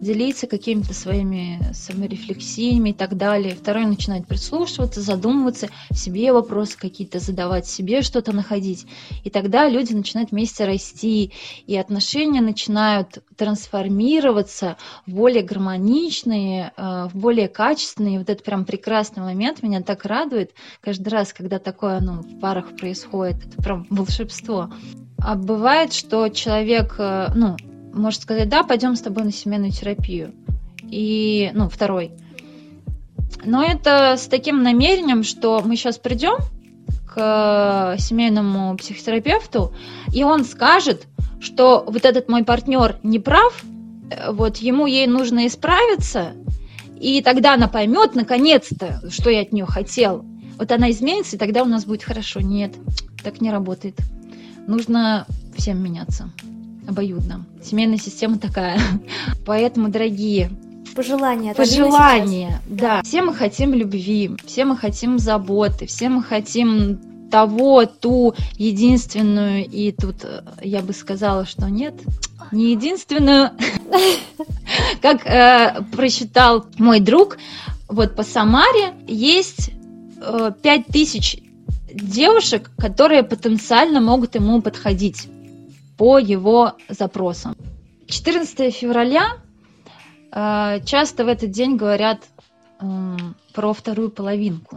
делиться 0.00 0.46
какими-то 0.46 0.94
своими 0.94 1.60
саморефлексиями 1.72 2.90
и 2.90 2.92
так 2.92 3.16
далее. 3.16 3.54
Второй 3.54 3.86
начинает 3.86 4.26
прислушиваться, 4.26 5.00
задумываться, 5.00 5.68
себе 5.92 6.32
вопросы 6.32 6.78
какие-то 6.78 7.18
задавать, 7.18 7.66
себе 7.66 8.02
что-то 8.02 8.32
находить. 8.32 8.86
И 9.24 9.30
тогда 9.30 9.68
люди 9.68 9.92
начинают 9.92 10.30
вместе 10.30 10.64
расти, 10.64 11.32
и 11.66 11.76
отношения 11.76 12.40
начинают 12.40 13.18
трансформироваться 13.36 14.76
в 15.06 15.12
более 15.12 15.42
гармоничные, 15.42 16.72
э, 16.76 17.08
в 17.12 17.16
более 17.16 17.48
качественные. 17.48 18.16
И 18.16 18.18
вот 18.18 18.30
этот 18.30 18.44
прям 18.44 18.64
прекрасный 18.64 19.22
момент 19.22 19.62
меня 19.62 19.82
так 19.82 20.04
радует 20.04 20.52
каждый 20.80 21.08
раз, 21.08 21.32
когда 21.32 21.58
такое 21.58 22.00
ну, 22.00 22.22
в 22.22 22.40
парах 22.40 22.76
происходит. 22.76 23.44
Это 23.46 23.62
прям 23.62 23.86
волшебство. 23.90 24.70
А 25.18 25.36
бывает, 25.36 25.92
что 25.92 26.28
человек, 26.28 26.96
э, 26.98 27.28
ну, 27.34 27.56
может 27.94 28.22
сказать, 28.22 28.48
да, 28.48 28.62
пойдем 28.62 28.96
с 28.96 29.00
тобой 29.00 29.24
на 29.24 29.32
семейную 29.32 29.72
терапию. 29.72 30.32
И, 30.82 31.50
ну, 31.54 31.68
второй. 31.68 32.12
Но 33.44 33.62
это 33.62 34.16
с 34.16 34.26
таким 34.26 34.62
намерением, 34.62 35.22
что 35.22 35.62
мы 35.64 35.76
сейчас 35.76 35.98
придем 35.98 36.36
к 37.06 37.96
семейному 37.98 38.76
психотерапевту, 38.76 39.72
и 40.12 40.24
он 40.24 40.44
скажет, 40.44 41.06
что 41.40 41.84
вот 41.86 42.04
этот 42.04 42.28
мой 42.28 42.44
партнер 42.44 42.98
не 43.02 43.18
прав, 43.18 43.62
вот 44.28 44.58
ему 44.58 44.86
ей 44.86 45.06
нужно 45.06 45.46
исправиться, 45.46 46.32
и 46.98 47.22
тогда 47.22 47.54
она 47.54 47.68
поймет 47.68 48.14
наконец-то, 48.14 49.00
что 49.10 49.30
я 49.30 49.42
от 49.42 49.52
нее 49.52 49.66
хотел. 49.66 50.24
Вот 50.58 50.70
она 50.72 50.90
изменится, 50.90 51.36
и 51.36 51.38
тогда 51.38 51.62
у 51.62 51.66
нас 51.66 51.84
будет 51.84 52.04
хорошо. 52.04 52.40
Нет, 52.40 52.72
так 53.22 53.40
не 53.40 53.50
работает. 53.50 53.96
Нужно 54.66 55.26
всем 55.56 55.82
меняться 55.82 56.30
обоюдно. 56.86 57.44
Семейная 57.62 57.98
система 57.98 58.38
такая. 58.38 58.80
Поэтому, 59.46 59.88
дорогие, 59.88 60.50
Пожелания. 60.94 61.54
Пожелания, 61.54 62.60
да. 62.68 63.02
Все 63.02 63.22
мы 63.22 63.34
хотим 63.34 63.74
любви, 63.74 64.30
все 64.46 64.64
мы 64.64 64.76
хотим 64.76 65.18
заботы, 65.18 65.86
все 65.86 66.08
мы 66.08 66.22
хотим 66.22 67.00
того, 67.30 67.84
ту 67.84 68.34
единственную, 68.58 69.66
и 69.66 69.90
тут 69.90 70.22
э, 70.22 70.42
я 70.62 70.82
бы 70.82 70.92
сказала, 70.92 71.46
что 71.46 71.68
нет, 71.68 71.94
не 72.52 72.70
единственную, 72.70 73.50
как 75.02 75.26
э, 75.26 75.82
прочитал 75.90 76.66
мой 76.78 77.00
друг, 77.00 77.38
вот 77.88 78.14
по 78.14 78.22
Самаре 78.22 78.94
есть 79.08 79.72
э, 80.20 80.52
пять 80.62 80.86
тысяч 80.86 81.38
девушек, 81.92 82.70
которые 82.78 83.24
потенциально 83.24 84.00
могут 84.00 84.36
ему 84.36 84.62
подходить 84.62 85.28
по 85.96 86.18
его 86.18 86.72
запросам. 86.88 87.56
14 88.06 88.74
февраля 88.74 89.38
э, 90.32 90.80
часто 90.84 91.24
в 91.24 91.28
этот 91.28 91.50
день 91.50 91.76
говорят 91.76 92.22
э, 92.80 93.16
про 93.54 93.72
вторую 93.72 94.10
половинку. 94.10 94.76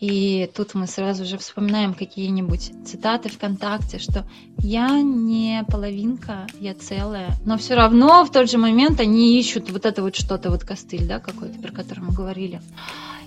И 0.00 0.50
тут 0.54 0.74
мы 0.74 0.86
сразу 0.86 1.24
же 1.24 1.38
вспоминаем 1.38 1.94
какие-нибудь 1.94 2.72
цитаты 2.84 3.30
ВКонтакте, 3.30 3.98
что 3.98 4.26
я 4.58 5.00
не 5.00 5.64
половинка, 5.66 6.46
я 6.60 6.74
целая. 6.74 7.30
Но 7.46 7.56
все 7.56 7.74
равно 7.74 8.22
в 8.24 8.30
тот 8.30 8.50
же 8.50 8.58
момент 8.58 9.00
они 9.00 9.38
ищут 9.38 9.70
вот 9.70 9.86
это 9.86 10.02
вот 10.02 10.14
что-то, 10.14 10.50
вот 10.50 10.62
костыль, 10.62 11.06
да, 11.06 11.20
какой-то, 11.20 11.58
про 11.58 11.72
который 11.72 12.00
мы 12.00 12.12
говорили. 12.12 12.60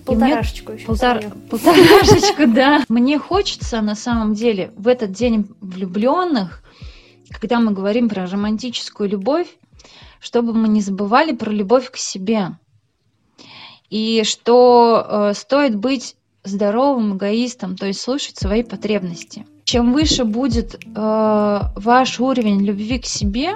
Полторашечку 0.08 0.72
еще. 0.74 0.86
Полтор... 0.86 1.22
Полторашечку, 1.50 2.48
да. 2.48 2.84
Мне 2.90 3.20
хочется 3.20 3.82
на 3.82 3.96
самом 3.96 4.34
деле 4.34 4.72
в 4.76 4.88
этот 4.88 5.12
день 5.12 5.48
влюбленных, 5.62 6.64
когда 7.30 7.60
мы 7.60 7.72
говорим 7.72 8.10
про 8.10 8.26
романтическую 8.26 9.10
любовь, 9.10 9.48
чтобы 10.20 10.54
мы 10.54 10.68
не 10.68 10.82
забывали 10.82 11.34
про 11.34 11.52
любовь 11.52 11.92
к 11.92 11.98
себе. 11.98 12.58
И 13.90 14.24
что 14.26 15.06
э, 15.08 15.34
стоит 15.34 15.76
быть 15.76 16.16
здоровым 16.44 17.18
эгоистом, 17.18 17.76
то 17.76 17.86
есть 17.86 18.02
слушать 18.02 18.38
свои 18.38 18.64
потребности. 18.64 19.46
Чем 19.64 19.94
выше 19.94 20.24
будет 20.24 20.76
э, 20.76 20.80
ваш 20.96 22.20
уровень 22.20 22.64
любви 22.64 23.00
к 23.00 23.06
себе, 23.06 23.56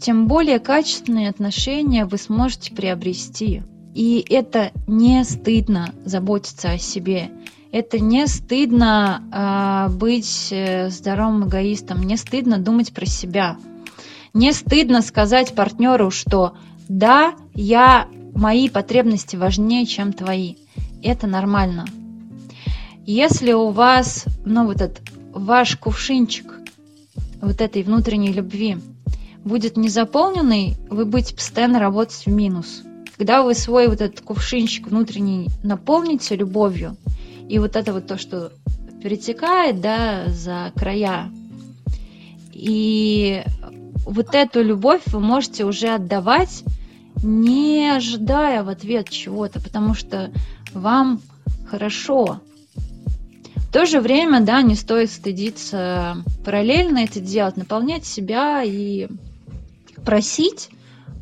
тем 0.00 0.26
более 0.26 0.58
качественные 0.58 1.28
отношения 1.28 2.06
вы 2.06 2.18
сможете 2.18 2.74
приобрести. 2.74 3.62
И 3.94 4.24
это 4.30 4.72
не 4.86 5.24
стыдно 5.24 5.94
заботиться 6.04 6.70
о 6.70 6.78
себе. 6.78 7.30
Это 7.72 7.98
не 7.98 8.26
стыдно 8.26 9.22
э, 9.32 9.92
быть 9.94 10.52
здоровым 10.88 11.48
эгоистом, 11.48 12.02
не 12.02 12.16
стыдно 12.16 12.58
думать 12.58 12.92
про 12.92 13.06
себя. 13.06 13.56
Не 14.34 14.52
стыдно 14.52 15.02
сказать 15.02 15.54
партнеру, 15.54 16.10
что 16.10 16.54
да, 16.88 17.34
я, 17.54 18.08
мои 18.34 18.68
потребности 18.68 19.36
важнее, 19.36 19.84
чем 19.86 20.12
твои. 20.12 20.56
Это 21.02 21.26
нормально. 21.26 21.86
Если 23.04 23.52
у 23.52 23.70
вас, 23.70 24.24
ну, 24.44 24.66
вот 24.66 24.80
этот 24.80 25.02
ваш 25.32 25.76
кувшинчик 25.76 26.60
вот 27.40 27.60
этой 27.60 27.82
внутренней 27.82 28.32
любви 28.32 28.78
будет 29.44 29.76
незаполненный, 29.76 30.76
вы 30.88 31.04
будете 31.04 31.34
постоянно 31.34 31.78
работать 31.78 32.24
в 32.24 32.30
минус– 32.30 32.82
когда 33.22 33.44
вы 33.44 33.54
свой 33.54 33.86
вот 33.86 34.00
этот 34.00 34.20
кувшинчик 34.20 34.88
внутренний 34.88 35.48
наполните 35.62 36.34
любовью, 36.34 36.96
и 37.48 37.60
вот 37.60 37.76
это 37.76 37.92
вот 37.92 38.08
то, 38.08 38.18
что 38.18 38.50
перетекает, 39.00 39.80
да, 39.80 40.24
за 40.26 40.72
края, 40.74 41.30
и 42.52 43.44
вот 44.04 44.34
эту 44.34 44.60
любовь 44.60 45.02
вы 45.06 45.20
можете 45.20 45.64
уже 45.64 45.90
отдавать, 45.90 46.64
не 47.22 47.94
ожидая 47.94 48.64
в 48.64 48.68
ответ 48.68 49.08
чего-то, 49.08 49.60
потому 49.60 49.94
что 49.94 50.32
вам 50.74 51.22
хорошо. 51.68 52.40
В 53.54 53.72
то 53.72 53.86
же 53.86 54.00
время, 54.00 54.40
да, 54.40 54.62
не 54.62 54.74
стоит 54.74 55.12
стыдиться 55.12 56.16
параллельно 56.44 56.98
это 56.98 57.20
делать, 57.20 57.56
наполнять 57.56 58.04
себя 58.04 58.64
и 58.64 59.06
просить 60.04 60.70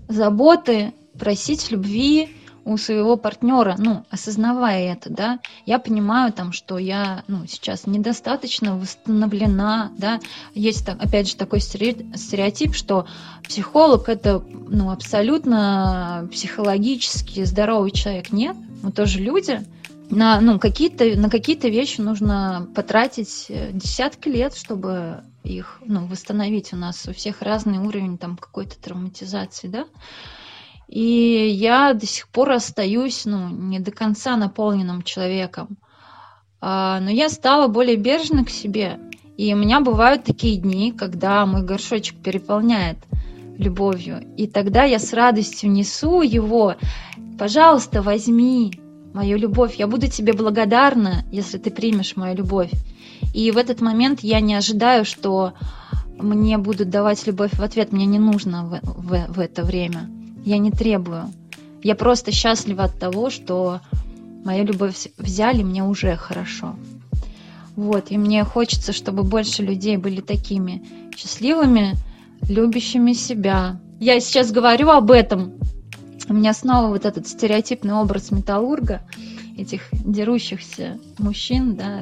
заботы 0.09 0.94
просить 1.21 1.71
любви 1.71 2.35
у 2.64 2.77
своего 2.77 3.16
партнера, 3.16 3.77
ну, 3.79 4.05
осознавая 4.11 4.93
это, 4.93 5.11
да, 5.11 5.41
я 5.66 5.79
понимаю 5.79 6.33
там, 6.33 6.53
что 6.53 6.79
я, 6.79 7.25
ну, 7.27 7.47
сейчас 7.47 7.87
недостаточно 7.87 8.77
восстановлена, 8.77 9.93
да, 9.97 10.21
есть, 10.55 10.85
там, 10.85 10.99
опять 11.01 11.29
же, 11.29 11.37
такой 11.37 11.61
стереотип, 11.61 12.75
что 12.75 13.07
психолог 13.43 14.09
это, 14.09 14.43
ну, 14.68 14.91
абсолютно 14.91 16.29
психологически 16.31 17.45
здоровый 17.45 17.93
человек, 17.93 18.33
нет, 18.33 18.57
мы 18.83 18.93
тоже 18.93 19.21
люди, 19.21 19.61
на, 20.11 20.41
ну, 20.41 20.59
какие-то, 20.59 21.05
на 21.16 21.31
какие-то 21.31 21.68
вещи 21.68 22.01
нужно 22.01 22.68
потратить 22.75 23.47
э, 23.49 23.71
десятки 23.73 24.29
лет, 24.29 24.57
чтобы 24.57 25.23
их, 25.45 25.81
ну, 25.87 26.07
восстановить. 26.07 26.73
У 26.73 26.77
нас 26.77 27.07
у 27.07 27.12
всех 27.12 27.43
разный 27.43 27.79
уровень 27.79 28.18
там 28.18 28.37
какой-то 28.37 28.77
травматизации, 28.79 29.68
да, 29.68 29.87
и 30.91 31.49
я 31.49 31.95
до 31.95 32.05
сих 32.05 32.26
пор 32.26 32.51
остаюсь, 32.51 33.24
ну, 33.24 33.49
не 33.49 33.78
до 33.78 33.93
конца 33.93 34.36
наполненным 34.36 35.03
человеком. 35.03 35.78
А, 36.61 36.99
но 36.99 37.11
я 37.11 37.28
стала 37.28 37.68
более 37.68 37.95
бережной 37.95 38.45
к 38.45 38.51
себе. 38.51 38.99
И 39.36 39.55
у 39.55 39.57
меня 39.57 39.80
бывают 39.80 40.24
такие 40.24 40.57
дни, 40.57 40.91
когда 40.91 41.47
мой 41.47 41.62
горшочек 41.62 42.16
переполняет 42.16 42.99
любовью. 43.57 44.24
И 44.36 44.49
тогда 44.49 44.82
я 44.82 44.99
с 44.99 45.12
радостью 45.12 45.70
несу 45.70 46.22
его. 46.22 46.74
Пожалуйста, 47.38 48.03
возьми 48.03 48.72
мою 49.14 49.38
любовь. 49.38 49.76
Я 49.76 49.86
буду 49.86 50.09
тебе 50.09 50.32
благодарна, 50.32 51.24
если 51.30 51.59
ты 51.59 51.70
примешь 51.70 52.16
мою 52.16 52.36
любовь. 52.36 52.72
И 53.32 53.53
в 53.53 53.59
этот 53.59 53.80
момент 53.80 54.20
я 54.22 54.41
не 54.41 54.57
ожидаю, 54.57 55.05
что 55.05 55.53
мне 56.18 56.59
будут 56.59 56.91
давать 56.91 57.28
любовь 57.28 57.53
в 57.55 57.62
ответ. 57.62 57.93
Мне 57.93 58.07
не 58.07 58.18
нужно 58.18 58.64
в, 58.64 58.80
в, 58.82 59.34
в 59.34 59.38
это 59.38 59.62
время. 59.62 60.20
Я 60.45 60.59
не 60.59 60.70
требую. 60.70 61.32
Я 61.82 61.95
просто 61.95 62.32
счастлива 62.32 62.84
от 62.84 62.99
того, 62.99 63.30
что 63.30 63.80
мою 64.45 64.64
любовь 64.64 65.09
взяли, 65.18 65.62
мне 65.62 65.84
уже 65.84 66.16
хорошо. 66.16 66.76
Вот, 67.76 68.11
и 68.11 68.18
мне 68.18 68.45
хочется, 68.45 68.93
чтобы 68.93 69.22
больше 69.22 69.62
людей 69.62 69.97
были 69.97 70.20
такими 70.20 70.82
счастливыми, 71.16 71.95
любящими 72.49 73.12
себя. 73.12 73.80
Я 73.99 74.20
сейчас 74.20 74.51
говорю 74.53 74.91
об 74.91 75.11
этом. 75.11 75.55
У 76.28 76.34
меня 76.34 76.53
снова 76.53 76.88
вот 76.88 77.07
этот 77.07 77.26
стереотипный 77.26 77.95
образ 77.95 78.30
металлурга. 78.30 79.03
этих 79.57 79.88
дерущихся 79.93 80.99
мужчин, 81.18 81.76
да, 81.76 82.01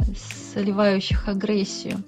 сливающих 0.52 1.26
агрессию. 1.26 2.02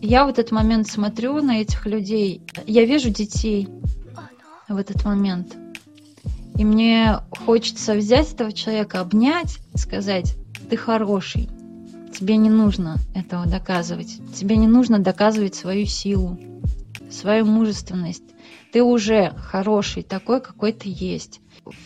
Я 0.00 0.24
в 0.24 0.28
этот 0.28 0.52
момент 0.52 0.88
смотрю 0.88 1.42
на 1.42 1.60
этих 1.60 1.84
людей, 1.86 2.40
я 2.66 2.84
вижу 2.86 3.10
детей 3.10 3.68
в 4.68 4.76
этот 4.76 5.04
момент. 5.04 5.56
И 6.58 6.64
мне 6.64 7.18
хочется 7.30 7.94
взять 7.94 8.32
этого 8.32 8.50
человека, 8.50 9.00
обнять, 9.00 9.58
сказать, 9.74 10.36
ты 10.70 10.76
хороший, 10.76 11.50
тебе 12.18 12.38
не 12.38 12.48
нужно 12.48 12.96
этого 13.14 13.46
доказывать, 13.46 14.18
тебе 14.34 14.56
не 14.56 14.66
нужно 14.66 14.98
доказывать 14.98 15.54
свою 15.54 15.84
силу, 15.84 16.38
свою 17.10 17.44
мужественность. 17.44 18.22
Ты 18.72 18.82
уже 18.82 19.32
хороший, 19.36 20.02
такой, 20.02 20.40
какой 20.40 20.72
ты 20.72 20.88
есть. 20.88 21.40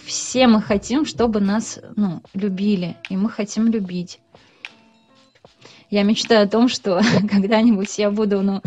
Все 0.05 0.47
мы 0.47 0.63
хотим, 0.63 1.05
чтобы 1.05 1.41
нас 1.41 1.81
ну, 1.97 2.23
любили, 2.33 2.97
и 3.09 3.17
мы 3.17 3.29
хотим 3.29 3.69
любить. 3.69 4.21
Я 5.91 6.05
мечтаю 6.05 6.45
о 6.45 6.49
том, 6.49 6.69
что 6.69 7.01
когда-нибудь 7.31 7.99
я 7.99 8.13
буду, 8.13 8.41
ну, 8.43 8.63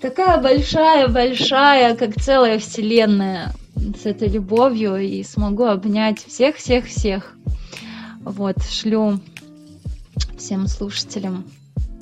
такая 0.00 0.40
большая-большая, 0.40 1.96
как 1.96 2.20
целая 2.20 2.60
вселенная 2.60 3.52
с 4.00 4.06
этой 4.06 4.28
любовью 4.28 4.96
и 4.96 5.22
смогу 5.22 5.64
обнять 5.64 6.24
всех-всех-всех. 6.24 7.36
Вот, 8.24 8.56
шлю 8.62 9.20
всем 10.38 10.66
слушателям 10.68 11.44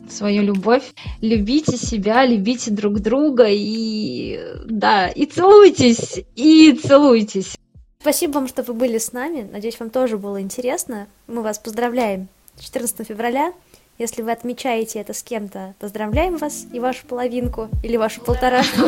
свою 0.09 0.43
любовь. 0.43 0.93
Любите 1.20 1.76
себя, 1.76 2.26
любите 2.26 2.70
друг 2.70 3.01
друга 3.01 3.47
и 3.49 4.39
да, 4.66 5.09
и 5.09 5.26
целуйтесь, 5.26 6.24
и 6.37 6.72
целуйтесь. 6.72 7.57
Спасибо 8.01 8.33
вам, 8.33 8.49
что 8.49 8.62
вы 8.62 8.74
были 8.74 8.99
с 8.99 9.12
нами. 9.12 9.49
Надеюсь, 9.51 9.78
вам 9.78 9.91
тоже 9.91 10.16
было 10.16 10.41
интересно. 10.41 11.07
Мы 11.26 11.43
вас 11.43 11.59
поздравляем 11.59 12.28
14 12.59 13.07
февраля. 13.07 13.53
Если 14.01 14.23
вы 14.23 14.33
отмечаете 14.33 14.99
это 14.99 15.13
с 15.13 15.23
кем-то, 15.23 15.75
поздравляем 15.79 16.39
вас 16.39 16.65
и 16.73 16.81
вашу 16.81 17.05
половинку 17.05 17.69
или 17.85 17.99
вашу 17.99 18.21
полторашку. 18.25 18.81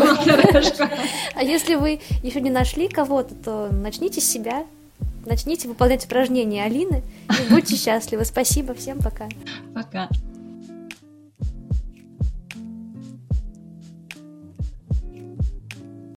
А 1.35 1.43
если 1.43 1.75
вы 1.75 2.01
еще 2.23 2.41
не 2.41 2.49
нашли 2.49 2.89
кого-то, 2.89 3.35
то 3.35 3.69
начните 3.71 4.23
с 4.23 4.25
себя, 4.27 4.65
начните 5.27 5.69
выполнять 5.69 6.07
упражнения 6.07 6.65
Алины 6.65 7.03
и 7.29 7.53
будьте 7.53 7.77
счастливы. 7.77 8.25
Спасибо, 8.25 8.73
всем 8.73 9.01
пока. 9.01 9.29
Пока. 9.75 10.09